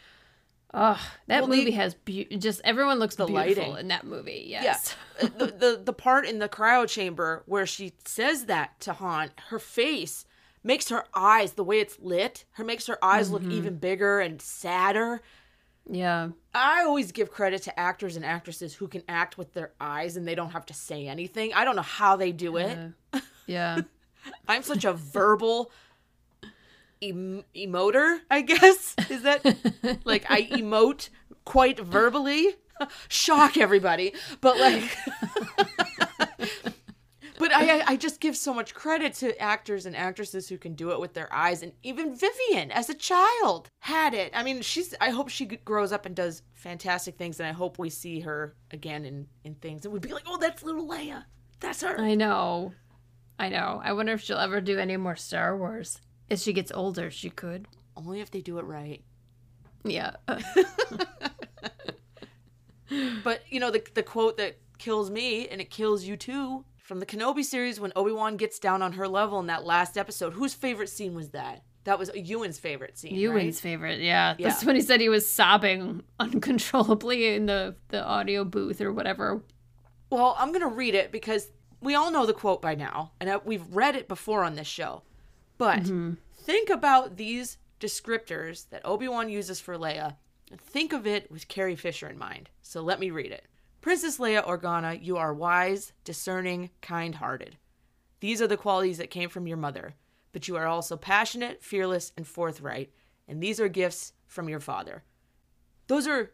oh 0.74 0.98
that 1.26 1.40
Well, 1.42 1.50
the- 1.50 1.56
movie 1.58 1.70
has 1.72 1.94
be- 1.94 2.24
just 2.24 2.60
everyone 2.64 2.98
looks 2.98 3.16
The 3.16 3.26
beautiful 3.26 3.64
lighting. 3.64 3.76
in 3.80 3.88
that 3.88 4.04
movie 4.04 4.44
Yeah. 4.46 4.62
yes 4.62 4.96
Uh, 5.22 5.26
the, 5.36 5.46
the 5.58 5.82
the 5.84 5.92
part 5.92 6.26
in 6.26 6.38
the 6.38 6.48
cryo 6.48 6.88
chamber 6.88 7.42
where 7.46 7.66
she 7.66 7.92
says 8.04 8.46
that 8.46 8.80
to 8.80 8.94
Han, 8.94 9.30
her 9.48 9.58
face 9.58 10.24
makes 10.64 10.88
her 10.88 11.04
eyes 11.14 11.52
the 11.52 11.64
way 11.64 11.78
it's 11.80 11.98
lit. 12.00 12.44
Her 12.52 12.64
makes 12.64 12.86
her 12.88 13.02
eyes 13.04 13.30
Mm-hmm. 13.30 13.46
look 13.46 13.52
even 13.54 13.76
bigger 13.76 14.20
and 14.20 14.40
sadder. 14.42 15.22
Yeah 15.88 16.28
I 16.54 16.82
always 16.84 17.12
give 17.12 17.30
credit 17.30 17.62
to 17.62 17.78
actors 17.78 18.16
and 18.16 18.24
actresses 18.24 18.74
who 18.74 18.88
can 18.88 19.02
act 19.08 19.38
with 19.38 19.54
their 19.54 19.72
eyes 19.80 20.16
and 20.16 20.26
they 20.26 20.34
don't 20.34 20.50
have 20.50 20.66
to 20.66 20.74
say 20.74 21.06
anything. 21.06 21.52
I 21.54 21.64
don't 21.64 21.76
know 21.76 21.82
how 21.82 22.16
they 22.16 22.32
do 22.32 22.56
it. 22.56 22.78
yeah 23.46 23.80
I'm 24.48 24.62
such 24.62 24.84
a 24.84 24.92
verbal 24.92 25.70
em- 27.00 27.44
emoter, 27.54 28.20
I 28.30 28.42
guess. 28.42 28.94
Is 29.08 29.22
that 29.22 29.44
like 30.04 30.30
I 30.30 30.42
emote 30.42 31.08
quite 31.44 31.78
verbally? 31.78 32.56
Shock 33.08 33.56
everybody. 33.56 34.12
But 34.40 34.58
like 34.58 34.96
But 37.38 37.54
I 37.54 37.82
I 37.86 37.96
just 37.96 38.20
give 38.20 38.36
so 38.36 38.52
much 38.52 38.74
credit 38.74 39.14
to 39.14 39.38
actors 39.40 39.86
and 39.86 39.94
actresses 39.96 40.48
who 40.48 40.58
can 40.58 40.74
do 40.74 40.90
it 40.90 41.00
with 41.00 41.14
their 41.14 41.32
eyes 41.32 41.62
and 41.62 41.72
even 41.82 42.14
Vivien 42.16 42.70
as 42.72 42.90
a 42.90 42.94
child 42.94 43.68
had 43.80 44.14
it. 44.14 44.32
I 44.34 44.42
mean, 44.42 44.60
she's 44.62 44.94
I 45.00 45.10
hope 45.10 45.28
she 45.28 45.46
grows 45.46 45.92
up 45.92 46.06
and 46.06 46.16
does 46.16 46.42
fantastic 46.54 47.16
things 47.16 47.38
and 47.40 47.48
I 47.48 47.52
hope 47.52 47.78
we 47.78 47.90
see 47.90 48.20
her 48.20 48.54
again 48.72 49.04
in 49.04 49.26
in 49.44 49.54
things 49.56 49.84
and 49.84 49.92
we'd 49.92 50.02
be 50.02 50.12
like, 50.12 50.24
"Oh, 50.26 50.38
that's 50.38 50.62
little 50.62 50.86
Leia. 50.88 51.24
That's 51.60 51.82
her." 51.82 51.98
i 52.00 52.14
know 52.14 52.72
i 53.40 53.48
know 53.48 53.80
i 53.84 53.92
wonder 53.92 54.12
if 54.12 54.20
she'll 54.20 54.38
ever 54.38 54.60
do 54.60 54.78
any 54.78 54.96
more 54.96 55.16
star 55.16 55.56
wars 55.56 56.00
as 56.30 56.40
she 56.42 56.52
gets 56.52 56.70
older 56.72 57.10
she 57.10 57.30
could 57.30 57.66
Only 57.96 58.20
if 58.20 58.30
they 58.30 58.40
do 58.40 58.58
it 58.58 58.64
right. 58.64 59.02
yeah 59.84 60.12
But 63.24 63.42
you 63.50 63.60
know 63.60 63.70
the 63.70 63.82
the 63.94 64.02
quote 64.02 64.36
that 64.38 64.56
kills 64.78 65.10
me 65.10 65.46
and 65.48 65.60
it 65.60 65.70
kills 65.70 66.04
you 66.04 66.16
too 66.16 66.64
from 66.88 67.00
the 67.00 67.06
Kenobi 67.06 67.44
series 67.44 67.78
when 67.78 67.92
Obi 67.94 68.12
Wan 68.12 68.38
gets 68.38 68.58
down 68.58 68.80
on 68.80 68.94
her 68.94 69.06
level 69.06 69.38
in 69.38 69.46
that 69.48 69.66
last 69.66 69.98
episode. 69.98 70.32
Whose 70.32 70.54
favorite 70.54 70.88
scene 70.88 71.14
was 71.14 71.28
that? 71.30 71.62
That 71.84 71.98
was 71.98 72.10
Ewan's 72.14 72.58
favorite 72.58 72.96
scene. 72.96 73.14
Ewan's 73.14 73.44
right? 73.44 73.54
favorite, 73.54 74.00
yeah. 74.00 74.34
That's 74.38 74.62
Yeah. 74.62 74.66
when 74.66 74.74
he 74.74 74.80
said 74.80 74.98
he 75.02 75.10
was 75.10 75.28
sobbing 75.28 76.02
uncontrollably 76.20 77.34
in 77.34 77.44
the, 77.44 77.76
the 77.88 78.02
audio 78.02 78.42
booth 78.42 78.80
or 78.80 78.90
whatever. 78.90 79.42
Well, 80.08 80.34
I'm 80.38 80.50
gonna 80.50 80.66
read 80.68 80.94
it 80.94 81.12
because 81.12 81.50
we 81.82 81.94
all 81.94 82.10
know 82.10 82.24
the 82.24 82.32
quote 82.32 82.62
by 82.62 82.74
now, 82.74 83.12
and 83.20 83.38
we've 83.44 83.68
read 83.68 83.94
it 83.94 84.08
before 84.08 84.42
on 84.42 84.54
this 84.54 84.66
show. 84.66 85.02
But 85.58 85.80
mm-hmm. 85.80 86.14
think 86.36 86.70
about 86.70 87.18
these 87.18 87.58
descriptors 87.80 88.70
that 88.70 88.80
Obi 88.86 89.08
Wan 89.08 89.28
uses 89.28 89.60
for 89.60 89.76
Leia, 89.76 90.16
and 90.50 90.58
think 90.58 90.94
of 90.94 91.06
it 91.06 91.30
with 91.30 91.48
Carrie 91.48 91.76
Fisher 91.76 92.08
in 92.08 92.16
mind. 92.16 92.48
So 92.62 92.80
let 92.80 92.98
me 92.98 93.10
read 93.10 93.30
it. 93.30 93.44
Princess 93.88 94.18
Leia 94.18 94.44
Organa, 94.44 95.02
you 95.02 95.16
are 95.16 95.32
wise, 95.32 95.94
discerning, 96.04 96.68
kind 96.82 97.14
hearted. 97.14 97.56
These 98.20 98.42
are 98.42 98.46
the 98.46 98.58
qualities 98.58 98.98
that 98.98 99.08
came 99.08 99.30
from 99.30 99.46
your 99.46 99.56
mother, 99.56 99.94
but 100.30 100.46
you 100.46 100.56
are 100.56 100.66
also 100.66 100.94
passionate, 100.98 101.62
fearless, 101.64 102.12
and 102.14 102.26
forthright, 102.26 102.92
and 103.26 103.42
these 103.42 103.58
are 103.58 103.66
gifts 103.68 104.12
from 104.26 104.46
your 104.46 104.60
father. 104.60 105.04
Those 105.86 106.06
are 106.06 106.32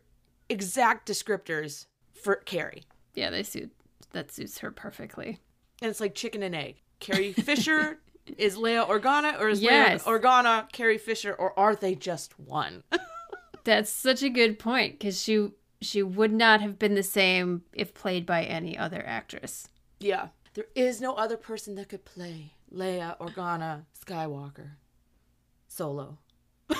exact 0.48 1.08
descriptors 1.08 1.86
for 2.12 2.34
Carrie. 2.34 2.86
Yeah, 3.14 3.30
they 3.30 3.44
suit 3.44 3.70
that 4.10 4.32
suits 4.32 4.58
her 4.58 4.72
perfectly. 4.72 5.38
and 5.80 5.88
it's 5.88 6.00
like 6.00 6.16
chicken 6.16 6.42
and 6.42 6.56
egg. 6.56 6.82
Carrie 6.98 7.32
Fisher 7.34 8.00
is 8.36 8.56
Leia 8.56 8.84
Organa, 8.84 9.38
or 9.40 9.48
is 9.48 9.62
Yes. 9.62 10.02
Leia 10.02 10.20
Organa 10.20 10.72
Carrie 10.72 10.98
Fisher, 10.98 11.32
or 11.32 11.56
are 11.56 11.76
they 11.76 11.94
just 11.94 12.36
one? 12.36 12.82
That's 13.62 13.90
such 13.90 14.24
a 14.24 14.28
good 14.28 14.58
point 14.58 14.98
because 14.98 15.22
she 15.22 15.50
she 15.84 16.02
would 16.02 16.32
not 16.32 16.60
have 16.60 16.78
been 16.78 16.94
the 16.94 17.02
same 17.02 17.62
if 17.72 17.94
played 17.94 18.26
by 18.26 18.44
any 18.44 18.76
other 18.76 19.02
actress. 19.06 19.68
yeah, 20.00 20.28
there 20.54 20.66
is 20.76 21.00
no 21.00 21.14
other 21.14 21.36
person 21.36 21.74
that 21.74 21.88
could 21.88 22.04
play 22.04 22.52
Leia 22.72 23.18
Organa 23.18 23.84
Skywalker 23.98 24.70
solo. 25.66 26.18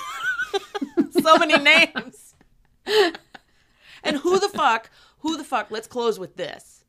so 1.23 1.37
many 1.39 1.59
names. 1.59 2.35
and 4.05 4.17
who 4.19 4.39
the 4.39 4.49
fuck? 4.49 4.91
Who 5.21 5.37
the 5.37 5.43
fuck? 5.45 5.71
Let's 5.71 5.89
close 5.89 6.19
with 6.19 6.37
this. 6.37 6.85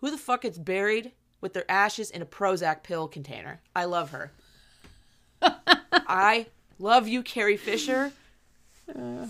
Who 0.00 0.10
the 0.10 0.18
fuck 0.18 0.42
gets 0.42 0.58
buried 0.58 1.12
with 1.40 1.54
their 1.54 1.70
ashes 1.70 2.10
in 2.10 2.20
a 2.20 2.26
Prozac 2.26 2.82
pill 2.82 3.08
container? 3.08 3.60
I 3.74 3.86
love 3.86 4.10
her. 4.10 4.32
I 5.42 6.46
love 6.78 7.08
you, 7.08 7.22
Carrie 7.22 7.56
Fisher. 7.56 8.12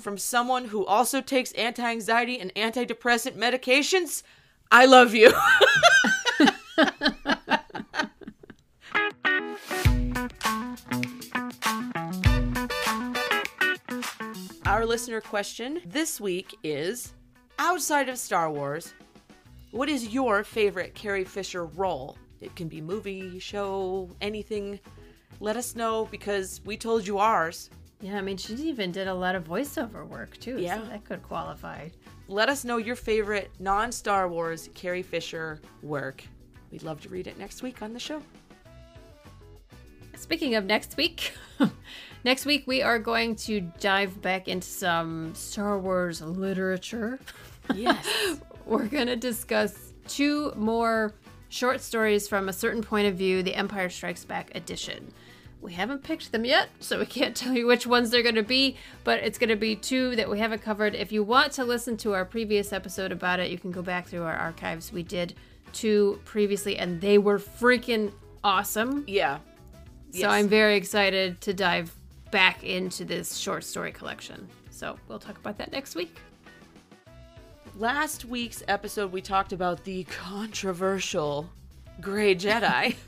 From 0.00 0.16
someone 0.18 0.66
who 0.66 0.86
also 0.86 1.20
takes 1.20 1.52
anti 1.52 1.82
anxiety 1.82 2.38
and 2.38 2.54
antidepressant 2.54 3.36
medications, 3.36 4.22
I 4.70 4.86
love 4.86 5.14
you. 5.14 5.32
Our 14.66 14.86
listener 14.86 15.20
question 15.20 15.80
this 15.86 16.20
week 16.20 16.54
is 16.62 17.14
outside 17.58 18.08
of 18.08 18.18
Star 18.18 18.50
Wars, 18.50 18.94
what 19.70 19.88
is 19.88 20.08
your 20.08 20.44
favorite 20.44 20.94
Carrie 20.94 21.24
Fisher 21.24 21.66
role? 21.66 22.16
It 22.40 22.54
can 22.54 22.68
be 22.68 22.80
movie, 22.80 23.38
show, 23.38 24.08
anything. 24.20 24.78
Let 25.40 25.56
us 25.56 25.74
know 25.74 26.06
because 26.10 26.60
we 26.64 26.76
told 26.76 27.06
you 27.06 27.18
ours. 27.18 27.70
Yeah, 28.00 28.16
I 28.16 28.20
mean 28.20 28.36
she 28.36 28.54
even 28.54 28.92
did 28.92 29.08
a 29.08 29.14
lot 29.14 29.34
of 29.34 29.44
voiceover 29.44 30.06
work 30.06 30.38
too. 30.38 30.58
Yeah. 30.58 30.78
so 30.78 30.84
that 30.88 31.04
could 31.04 31.22
qualify. 31.22 31.88
Let 32.28 32.48
us 32.48 32.64
know 32.64 32.76
your 32.76 32.96
favorite 32.96 33.50
non 33.58 33.90
Star 33.90 34.28
Wars 34.28 34.68
Carrie 34.74 35.02
Fisher 35.02 35.60
work. 35.82 36.22
We'd 36.70 36.82
love 36.82 37.00
to 37.02 37.08
read 37.08 37.26
it 37.26 37.38
next 37.38 37.62
week 37.62 37.82
on 37.82 37.92
the 37.92 37.98
show. 38.00 38.22
Speaking 40.16 40.54
of 40.56 40.64
next 40.64 40.96
week, 40.96 41.32
next 42.24 42.44
week 42.44 42.64
we 42.66 42.82
are 42.82 42.98
going 42.98 43.36
to 43.36 43.60
dive 43.80 44.20
back 44.20 44.48
into 44.48 44.66
some 44.66 45.34
Star 45.34 45.78
Wars 45.78 46.20
literature. 46.20 47.18
Yes. 47.74 48.06
We're 48.66 48.86
going 48.86 49.06
to 49.06 49.16
discuss 49.16 49.92
two 50.08 50.52
more 50.56 51.14
short 51.48 51.80
stories 51.80 52.28
from 52.28 52.48
a 52.48 52.52
certain 52.52 52.82
point 52.82 53.06
of 53.06 53.14
view, 53.14 53.42
the 53.42 53.54
Empire 53.54 53.88
Strikes 53.88 54.24
Back 54.24 54.54
edition. 54.54 55.12
We 55.60 55.72
haven't 55.72 56.04
picked 56.04 56.30
them 56.30 56.44
yet, 56.44 56.68
so 56.80 56.98
we 56.98 57.06
can't 57.06 57.36
tell 57.36 57.52
you 57.52 57.66
which 57.66 57.86
ones 57.86 58.10
they're 58.10 58.22
going 58.22 58.34
to 58.36 58.42
be, 58.42 58.76
but 59.04 59.20
it's 59.20 59.38
going 59.38 59.50
to 59.50 59.56
be 59.56 59.74
two 59.76 60.14
that 60.16 60.30
we 60.30 60.38
haven't 60.38 60.62
covered. 60.62 60.94
If 60.94 61.10
you 61.12 61.22
want 61.24 61.52
to 61.52 61.64
listen 61.64 61.96
to 61.98 62.14
our 62.14 62.24
previous 62.24 62.72
episode 62.72 63.12
about 63.12 63.40
it, 63.40 63.50
you 63.50 63.58
can 63.58 63.70
go 63.72 63.82
back 63.82 64.06
through 64.06 64.22
our 64.22 64.36
archives. 64.36 64.92
We 64.92 65.02
did 65.02 65.34
two 65.72 66.20
previously, 66.24 66.76
and 66.78 67.00
they 67.00 67.18
were 67.18 67.38
freaking 67.38 68.12
awesome. 68.44 69.04
Yeah. 69.06 69.38
So 70.10 70.20
Yes. 70.20 70.30
I'm 70.30 70.48
very 70.48 70.76
excited 70.76 71.40
to 71.42 71.52
dive 71.52 71.92
back 72.30 72.62
into 72.64 73.04
this 73.04 73.36
short 73.36 73.64
story 73.64 73.92
collection. 73.92 74.48
So 74.70 74.96
we'll 75.08 75.18
talk 75.18 75.38
about 75.38 75.58
that 75.58 75.72
next 75.72 75.94
week. 75.96 76.16
Last 77.76 78.24
week's 78.24 78.62
episode, 78.68 79.12
we 79.12 79.20
talked 79.20 79.52
about 79.52 79.84
the 79.84 80.04
controversial 80.04 81.48
Grey 82.00 82.34
Jedi. 82.34 82.94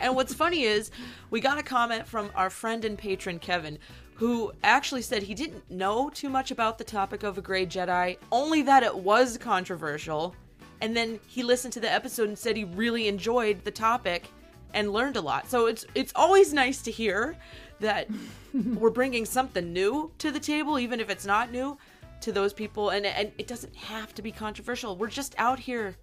and 0.00 0.14
what's 0.14 0.34
funny 0.34 0.62
is, 0.62 0.90
we 1.30 1.40
got 1.40 1.58
a 1.58 1.62
comment 1.62 2.06
from 2.06 2.30
our 2.34 2.50
friend 2.50 2.84
and 2.84 2.98
patron 2.98 3.38
Kevin, 3.38 3.78
who 4.14 4.52
actually 4.62 5.02
said 5.02 5.22
he 5.22 5.34
didn't 5.34 5.68
know 5.70 6.08
too 6.10 6.28
much 6.28 6.50
about 6.50 6.78
the 6.78 6.84
topic 6.84 7.22
of 7.22 7.36
a 7.36 7.42
Grey 7.42 7.66
Jedi, 7.66 8.16
only 8.30 8.62
that 8.62 8.82
it 8.82 8.94
was 8.94 9.36
controversial. 9.38 10.34
And 10.80 10.96
then 10.96 11.18
he 11.26 11.42
listened 11.42 11.72
to 11.74 11.80
the 11.80 11.90
episode 11.90 12.28
and 12.28 12.38
said 12.38 12.56
he 12.56 12.64
really 12.64 13.08
enjoyed 13.08 13.64
the 13.64 13.70
topic 13.70 14.28
and 14.72 14.92
learned 14.92 15.16
a 15.16 15.20
lot. 15.20 15.48
So 15.48 15.66
it's 15.66 15.86
it's 15.94 16.12
always 16.14 16.52
nice 16.52 16.82
to 16.82 16.90
hear 16.90 17.36
that 17.80 18.08
we're 18.54 18.90
bringing 18.90 19.24
something 19.24 19.72
new 19.72 20.10
to 20.18 20.30
the 20.30 20.40
table, 20.40 20.78
even 20.78 21.00
if 21.00 21.10
it's 21.10 21.26
not 21.26 21.50
new 21.50 21.78
to 22.20 22.32
those 22.32 22.52
people. 22.52 22.90
And 22.90 23.06
and 23.06 23.32
it 23.38 23.46
doesn't 23.46 23.74
have 23.74 24.14
to 24.14 24.22
be 24.22 24.30
controversial. 24.30 24.96
We're 24.96 25.08
just 25.08 25.34
out 25.38 25.58
here. 25.58 25.96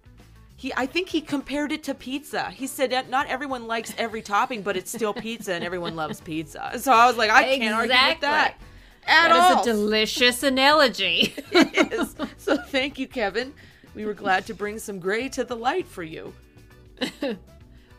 He, 0.56 0.72
I 0.76 0.86
think 0.86 1.08
he 1.08 1.20
compared 1.20 1.72
it 1.72 1.82
to 1.84 1.94
pizza. 1.94 2.50
He 2.50 2.66
said 2.68 2.90
that 2.90 3.10
not 3.10 3.26
everyone 3.26 3.66
likes 3.66 3.92
every 3.98 4.22
topping, 4.22 4.62
but 4.62 4.76
it's 4.76 4.92
still 4.92 5.12
pizza, 5.12 5.54
and 5.54 5.64
everyone 5.64 5.96
loves 5.96 6.20
pizza. 6.20 6.72
So 6.78 6.92
I 6.92 7.06
was 7.06 7.16
like, 7.16 7.30
I 7.30 7.42
can't 7.58 7.74
argue 7.74 7.88
with 7.88 7.90
that 7.90 8.12
Exactly. 8.16 8.66
at 9.06 9.28
That 9.28 9.32
all. 9.32 9.60
is 9.60 9.66
a 9.66 9.70
delicious 9.70 10.42
analogy. 10.44 11.34
It 11.50 11.92
is. 11.92 12.14
So 12.38 12.56
thank 12.56 12.98
you, 12.98 13.08
Kevin. 13.08 13.52
We 13.94 14.06
were 14.06 14.14
glad 14.14 14.46
to 14.46 14.54
bring 14.54 14.78
some 14.78 15.00
gray 15.00 15.28
to 15.30 15.42
the 15.44 15.56
light 15.56 15.86
for 15.86 16.02
you. 16.04 16.32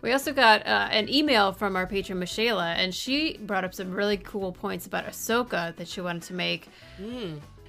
We 0.02 0.12
also 0.12 0.34
got 0.34 0.68
uh, 0.68 0.90
an 0.92 1.08
email 1.08 1.54
from 1.54 1.78
our 1.78 1.88
patron 1.88 2.20
Michaela, 2.20 2.74
and 2.74 2.94
she 2.94 3.38
brought 3.38 3.64
up 3.64 3.74
some 3.74 3.90
really 3.94 4.18
cool 4.18 4.52
points 4.52 4.86
about 4.86 5.06
Ahsoka 5.06 5.74
that 5.78 5.88
she 5.88 6.02
wanted 6.02 6.24
to 6.24 6.34
make. 6.34 6.68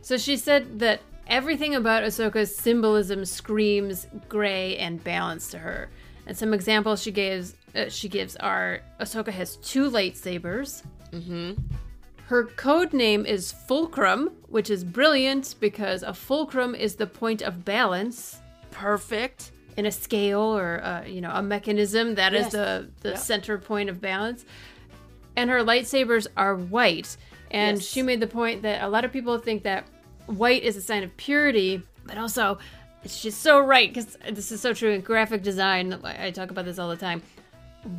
So 0.00 0.16
she 0.16 0.36
said 0.36 0.80
that 0.80 1.00
everything 1.26 1.74
about 1.74 2.02
Ahsoka's 2.02 2.54
symbolism 2.54 3.24
screams 3.24 4.06
gray 4.28 4.76
and 4.78 5.02
balance 5.02 5.50
to 5.50 5.58
her. 5.58 5.88
And 6.26 6.36
some 6.36 6.54
examples 6.54 7.02
she 7.02 7.10
gives 7.12 7.54
uh, 7.74 7.88
she 7.88 8.08
gives 8.08 8.36
are 8.36 8.80
Ahsoka 9.00 9.28
has 9.32 9.56
two 9.56 9.90
lightsabers. 9.90 10.82
Mm-hmm. 11.12 11.52
Her 12.26 12.44
code 12.44 12.92
name 12.94 13.26
is 13.26 13.52
Fulcrum, 13.52 14.30
which 14.48 14.70
is 14.70 14.82
brilliant 14.84 15.56
because 15.60 16.02
a 16.02 16.14
fulcrum 16.14 16.74
is 16.74 16.94
the 16.96 17.06
point 17.06 17.42
of 17.42 17.64
balance 17.64 18.38
Perfect. 18.70 19.50
in 19.76 19.84
a 19.86 19.92
scale 19.92 20.40
or 20.56 20.80
uh, 20.82 21.04
you 21.04 21.20
know 21.20 21.30
a 21.32 21.42
mechanism 21.42 22.14
that 22.14 22.32
is 22.32 22.44
Yes. 22.44 22.52
the 22.52 22.88
the 23.02 23.10
Yeah. 23.10 23.16
center 23.16 23.58
point 23.58 23.90
of 23.90 24.00
balance 24.00 24.44
and 25.36 25.50
her 25.50 25.60
lightsabers 25.64 26.26
are 26.36 26.54
white 26.54 27.16
and 27.50 27.78
Yes. 27.78 27.86
she 27.86 28.00
made 28.02 28.20
the 28.20 28.26
point 28.28 28.62
that 28.62 28.82
a 28.82 28.88
lot 28.88 29.04
of 29.04 29.12
people 29.12 29.36
think 29.38 29.64
that 29.64 29.84
white 30.26 30.62
is 30.62 30.76
a 30.76 30.82
sign 30.82 31.02
of 31.02 31.16
purity 31.16 31.82
but 32.06 32.18
also 32.18 32.58
it's 33.02 33.22
just 33.22 33.42
so 33.42 33.60
right 33.60 33.92
because 33.92 34.16
this 34.30 34.50
is 34.50 34.60
so 34.60 34.72
true 34.72 34.90
in 34.90 35.00
graphic 35.00 35.42
design 35.42 35.92
i 36.04 36.26
I 36.26 36.30
talk 36.30 36.50
about 36.50 36.64
this 36.64 36.78
all 36.78 36.88
the 36.88 36.96
time 36.96 37.22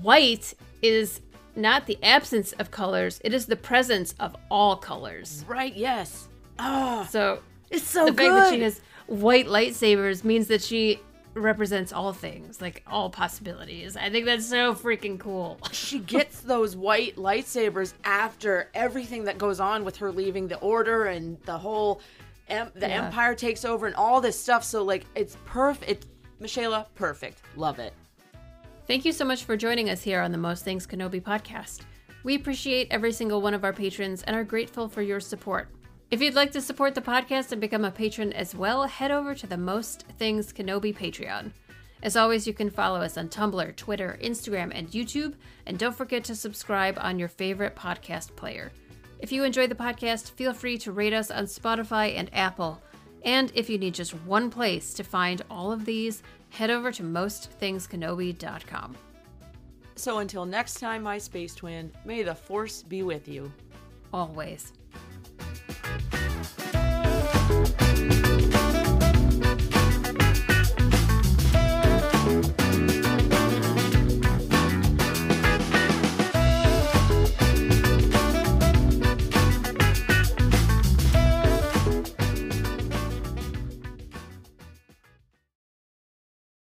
white 0.02 0.54
is 0.82 1.22
not 1.56 1.86
the 1.86 1.98
absence 2.04 2.52
of 2.54 2.72
colors 2.72 3.22
it 3.24 3.34
is 3.34 3.46
the 3.46 3.56
presence 3.56 4.14
of 4.20 4.36
all 4.50 4.76
colors 4.76 5.46
Right, 5.48 5.76
yes. 5.76 6.28
Oh, 6.60 7.06
so 7.10 7.40
it's 7.70 7.84
so 7.84 8.06
the 8.06 8.12
good. 8.12 8.32
fact 8.32 8.50
that 8.50 8.54
she 8.56 8.62
has 8.62 8.82
white 9.08 9.48
lightsabers 9.48 10.24
means 10.24 10.48
that 10.48 10.62
she 10.62 11.00
represents 11.36 11.92
all 11.94 12.14
things, 12.14 12.62
like 12.62 12.84
all 12.88 13.10
possibilities. 13.10 13.96
I 13.98 14.10
think 14.10 14.26
that's 14.26 14.48
so 14.48 14.74
freaking 14.74 15.20
cool. 15.20 15.60
she 15.72 16.00
gets 16.00 16.40
those 16.42 16.76
white 16.76 17.16
lightsabers 17.18 17.94
after 18.04 18.70
everything 18.74 19.26
that 19.26 19.38
goes 19.38 19.60
on 19.60 19.84
with 19.84 19.98
her 19.98 20.12
leaving 20.12 20.48
the 20.48 20.58
order 20.60 21.06
and 21.06 21.38
the 21.42 21.58
whole 21.58 22.02
em- 22.48 22.72
the 22.76 22.88
Yeah. 22.88 23.06
empire 23.06 23.36
takes 23.36 23.66
over 23.66 23.86
and 23.86 23.96
all 23.96 24.22
this 24.22 24.40
stuff 24.40 24.64
so 24.64 24.84
like 24.84 25.06
it's 25.16 25.38
perfect 25.46 25.90
it's 25.92 26.08
Michaela 26.40 26.88
perfect 26.96 27.42
love 27.56 27.80
it 27.80 27.94
Thank 28.88 29.04
you 29.04 29.12
so 29.14 29.26
much 29.26 29.46
for 29.46 29.58
joining 29.58 29.90
us 29.90 30.04
here 30.04 30.22
on 30.22 30.32
the 30.32 30.38
Most 30.38 30.64
Things 30.64 30.86
Kenobi 30.86 31.20
podcast. 31.20 31.80
We 32.24 32.36
appreciate 32.36 32.88
every 32.92 33.12
single 33.12 33.42
one 33.42 33.56
of 33.56 33.64
our 33.64 33.74
patrons 33.74 34.22
and 34.22 34.36
are 34.36 34.44
grateful 34.44 34.88
for 34.88 35.02
your 35.02 35.20
support. 35.20 35.70
If 36.16 36.22
you'd 36.22 36.34
like 36.34 36.54
to 36.54 36.62
support 36.62 36.96
the 36.96 37.02
podcast 37.02 37.52
and 37.52 37.60
become 37.60 37.84
a 37.84 37.92
patron 37.92 38.32
as 38.32 38.56
well, 38.56 38.86
head 38.86 39.12
over 39.12 39.36
to 39.36 39.46
the 39.46 39.58
Most 39.58 40.06
Things 40.18 40.54
Kenobi 40.54 40.96
Patreon. 40.96 41.52
As 42.04 42.16
always, 42.16 42.48
you 42.48 42.54
can 42.54 42.70
follow 42.70 43.02
us 43.02 43.18
on 43.18 43.28
Tumblr, 43.28 43.76
Twitter, 43.76 44.18
Instagram, 44.24 44.72
and 44.74 44.88
YouTube, 44.88 45.34
and 45.66 45.78
don't 45.78 45.94
forget 45.94 46.24
to 46.24 46.34
subscribe 46.34 46.98
on 47.02 47.20
your 47.20 47.28
favorite 47.28 47.76
podcast 47.76 48.34
player. 48.38 48.72
If 49.20 49.34
you 49.34 49.44
enjoy 49.44 49.68
the 49.68 49.76
podcast, 49.76 50.32
feel 50.32 50.54
free 50.54 50.78
to 50.78 50.94
rate 50.94 51.12
us 51.12 51.32
on 51.32 51.48
Spotify 51.48 52.16
and 52.16 52.34
Apple. 52.34 52.82
And 53.26 53.52
if 53.54 53.70
you 53.70 53.78
need 53.78 53.94
just 53.94 54.14
one 54.24 54.50
place 54.50 54.94
to 54.94 55.04
find 55.04 55.42
all 55.50 55.74
of 55.74 55.84
these, 55.84 56.24
head 56.48 56.70
over 56.70 56.94
to 56.94 57.04
mostthingskenobi.com. 57.04 58.96
so 59.98 60.20
until 60.20 60.46
next 60.46 60.76
time 60.76 61.04
my 61.04 61.18
space 61.18 61.54
twin 61.54 61.92
may 62.06 62.24
the 62.24 62.36
force 62.36 62.84
be 62.84 63.04
with 63.04 63.28
you 63.28 63.52
Always. 64.14 64.72